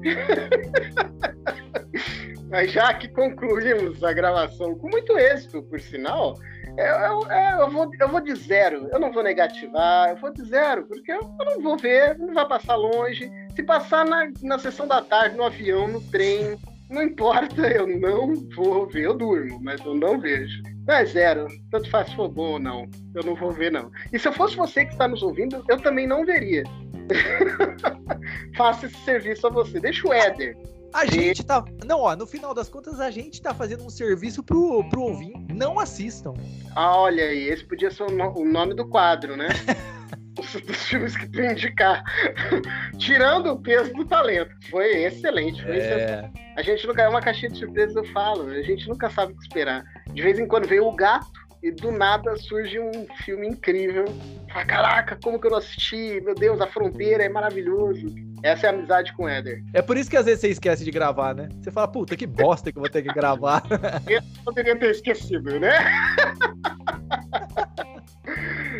Mas 2.49 2.71
já 2.71 2.93
que 2.93 3.08
concluímos 3.10 4.04
a 4.04 4.12
gravação 4.12 4.75
com 4.75 4.89
muito 4.89 5.17
êxito, 5.17 5.62
por 5.63 5.80
sinal, 5.80 6.36
eu, 6.78 6.86
eu, 6.86 7.32
eu, 7.60 7.69
vou, 7.69 7.91
eu 7.99 8.10
vou 8.10 8.21
de 8.21 8.34
zero. 8.36 8.88
Eu 8.91 8.99
não 8.99 9.12
vou 9.12 9.21
negativar, 9.21 10.10
eu 10.10 10.15
vou 10.15 10.32
de 10.32 10.43
zero, 10.43 10.88
porque 10.88 11.12
eu, 11.12 11.19
eu 11.39 11.45
não 11.45 11.62
vou 11.62 11.78
ver, 11.78 12.17
não 12.17 12.34
vai 12.34 12.47
passar 12.47 12.75
longe. 12.75 13.30
Se 13.60 13.63
passar 13.63 14.06
na, 14.06 14.32
na 14.41 14.58
sessão 14.58 14.88
da 14.88 15.02
tarde, 15.02 15.36
no 15.36 15.43
avião, 15.43 15.86
no 15.86 16.00
trem, 16.00 16.58
não 16.89 17.04
importa, 17.04 17.67
eu 17.67 17.86
não 17.86 18.34
vou 18.56 18.88
ver. 18.88 19.04
Eu 19.04 19.13
durmo, 19.13 19.60
mas 19.62 19.84
eu 19.86 19.93
não 19.93 20.17
vejo. 20.17 20.63
Não 20.88 20.95
é 20.95 21.04
zero. 21.04 21.45
Tanto 21.69 21.89
faz 21.89 22.08
se 22.08 22.15
for 22.15 22.30
bom 22.30 22.54
ou 22.54 22.60
não. 22.60 22.89
Eu 23.13 23.22
não 23.22 23.36
vou 23.36 23.52
ver, 23.52 23.69
não. 23.69 23.91
E 24.13 24.17
se 24.17 24.30
eu 24.30 24.32
fosse 24.32 24.56
você 24.56 24.86
que 24.86 24.93
está 24.93 25.10
nos 25.10 25.22
ouvindo, 25.22 25.62
eu 25.67 25.78
também 25.78 26.08
não 26.08 26.26
veria. 26.26 26.63
Faça 28.56 28.86
esse 28.86 28.95
serviço 29.00 29.45
a 29.45 29.50
você. 29.50 29.78
Deixa 29.78 30.08
o 30.08 30.13
Éder 30.13 30.56
a 30.93 31.06
gente 31.06 31.45
tá. 31.45 31.63
Não, 31.86 32.00
ó, 32.00 32.15
no 32.15 32.26
final 32.26 32.54
das 32.54 32.67
contas, 32.67 33.00
a 33.00 33.12
gente 33.12 33.41
tá 33.41 33.54
fazendo 33.54 33.86
um 33.86 33.89
serviço 33.89 34.41
pro, 34.41 34.84
pro 34.89 35.02
ouvinte. 35.02 35.54
Não 35.54 35.80
assistam. 35.80 36.34
Ah, 36.76 36.98
olha 36.98 37.26
aí, 37.26 37.48
esse 37.50 37.63
podia 37.63 37.91
ser 37.91 38.04
o, 38.04 38.45
nome 38.45 38.74
do 38.74 38.88
quadro, 38.88 39.38
né? 39.38 39.50
dos 40.41 40.84
filmes 40.84 41.15
que 41.15 41.28
tu 41.30 41.41
indicar. 41.41 42.04
Tirando 42.97 43.52
o 43.52 43.62
peso 43.62 43.93
do 43.93 44.06
talento. 44.06 44.52
Foi 44.69 45.04
excelente. 45.04 45.62
Foi 45.63 45.75
é... 45.75 45.78
excelente. 45.78 46.32
A 46.56 46.62
gente 46.62 46.88
nunca 46.88 47.04
é 47.04 47.10
uma 47.10 47.21
caixinha 47.21 47.52
de 47.52 47.60
surpresas, 47.60 47.95
eu 47.95 48.06
falo. 48.06 48.49
A 48.49 48.62
gente 48.62 48.88
nunca 48.88 49.10
sabe 49.10 49.34
o 49.34 49.36
que 49.36 49.43
esperar. 49.43 49.84
De 50.13 50.21
vez 50.21 50.39
em 50.39 50.47
quando 50.47 50.67
veio 50.67 50.86
o 50.86 50.95
gato 50.95 51.39
e 51.62 51.71
do 51.71 51.91
nada 51.91 52.36
surge 52.38 52.80
um 52.80 53.06
filme 53.23 53.47
incrível. 53.47 54.06
Fala, 54.52 54.65
caraca, 54.65 55.19
como 55.21 55.39
que 55.39 55.47
eu 55.47 55.52
não 55.52 55.58
assisti? 55.58 56.21
Meu 56.21 56.34
Deus, 56.34 56.60
a 56.62 56.67
fronteira 56.67 57.23
é 57.23 57.30
maravilhoso. 57.30 58.08
Essa 58.41 58.67
é 58.67 58.69
a 58.69 58.73
amizade 58.73 59.13
com 59.13 59.23
o 59.23 59.28
Éder. 59.28 59.62
É 59.73 59.82
por 59.82 59.97
isso 59.97 60.10
que 60.10 60.15
às 60.15 60.25
vezes 60.25 60.41
você 60.41 60.49
esquece 60.49 60.86
de 60.86 60.91
gravar, 60.91 61.36
né? 61.36 61.49
Você 61.62 61.71
fala, 61.71 61.88
puta, 61.88 62.15
que 62.15 62.25
bosta 62.25 62.71
que 62.71 62.78
eu 62.78 62.82
vou 62.82 62.89
ter 62.89 63.02
que 63.02 63.13
gravar. 63.13 63.63
eu 64.08 64.21
poderia 64.45 64.78
ter 64.78 64.91
esquecido, 64.91 65.60
né? 65.60 65.71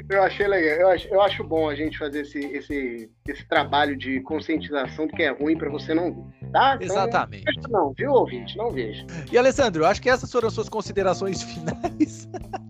eu 0.10 0.24
achei 0.24 0.48
legal. 0.48 0.80
Eu 0.80 0.88
acho, 0.90 1.08
eu 1.08 1.22
acho 1.22 1.44
bom 1.44 1.70
a 1.70 1.76
gente 1.76 1.96
fazer 1.98 2.22
esse, 2.22 2.40
esse, 2.40 3.12
esse 3.28 3.48
trabalho 3.48 3.96
de 3.96 4.20
conscientização 4.22 5.08
do 5.08 5.14
que 5.14 5.24
é 5.24 5.30
ruim 5.30 5.58
para 5.58 5.70
você 5.70 5.94
não 5.94 6.14
ver, 6.14 6.52
tá? 6.52 6.76
Então, 6.76 6.88
Exatamente. 6.88 7.46
Não, 7.70 7.94
viu, 7.98 8.12
ouvinte? 8.12 8.58
Não 8.58 8.72
veja. 8.72 9.06
E, 9.32 9.38
Alessandro, 9.38 9.86
acho 9.86 10.02
que 10.02 10.10
essas 10.10 10.30
foram 10.32 10.48
as 10.48 10.54
suas 10.54 10.68
considerações 10.68 11.42
finais. 11.44 12.28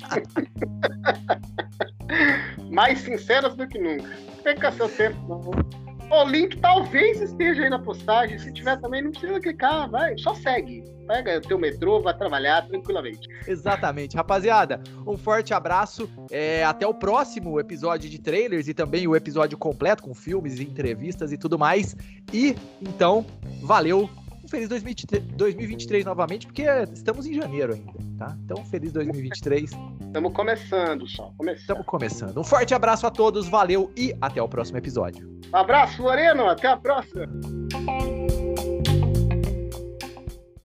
Mais 2.70 3.00
sinceras 3.00 3.56
do 3.56 3.68
que 3.68 3.80
nunca. 3.80 4.10
Perca 4.44 4.72
seu 4.72 4.90
tempo, 4.90 5.18
não. 5.28 5.52
O 6.12 6.24
link 6.24 6.58
talvez 6.58 7.22
esteja 7.22 7.64
aí 7.64 7.70
na 7.70 7.78
postagem. 7.78 8.40
Se 8.40 8.52
tiver 8.52 8.80
também, 8.82 9.04
não 9.04 9.12
precisa 9.12 9.40
clicar, 9.40 9.90
vai, 9.90 10.18
só 10.18 10.34
segue. 10.34 10.84
Pega 11.08 11.38
o 11.38 11.42
teu 11.42 11.58
metrô, 11.58 12.02
vai 12.02 12.18
trabalhar 12.18 12.68
tranquilamente. 12.68 13.28
Exatamente. 13.48 14.16
Rapaziada, 14.16 14.82
um 15.06 15.18
forte 15.18 15.54
abraço. 15.54 16.10
É, 16.32 16.64
até 16.64 16.86
o 16.88 16.94
próximo 16.94 17.60
episódio 17.60 18.10
de 18.10 18.20
trailers 18.20 18.68
e 18.68 18.74
também 18.74 19.08
o 19.08 19.16
episódio 19.16 19.58
completo 19.58 20.04
com 20.04 20.14
filmes, 20.14 20.60
entrevistas 20.60 21.32
e 21.32 21.38
tudo 21.38 21.60
mais. 21.60 21.96
E 22.34 22.56
então, 22.82 23.26
valeu. 23.62 24.10
Feliz 24.50 24.68
2023, 24.68 25.24
2023 25.36 26.06
novamente, 26.06 26.48
porque 26.48 26.64
estamos 26.94 27.28
em 27.28 27.34
janeiro 27.36 27.74
ainda, 27.74 27.94
tá? 28.18 28.36
Então, 28.44 28.66
feliz 28.66 28.92
2023. 28.92 29.72
Estamos 30.02 30.34
começando 30.34 31.08
só. 31.08 31.32
Estamos 31.56 31.86
começando. 31.86 32.38
Um 32.40 32.44
forte 32.44 32.74
abraço 32.74 33.06
a 33.06 33.12
todos, 33.12 33.48
valeu 33.48 33.92
e 33.96 34.16
até 34.20 34.42
o 34.42 34.48
próximo 34.50 34.78
episódio. 34.80 35.30
Abraço, 35.54 36.02
Moreno. 36.02 36.50
Até 36.50 36.68
a 36.68 36.78
próxima. 36.78 37.28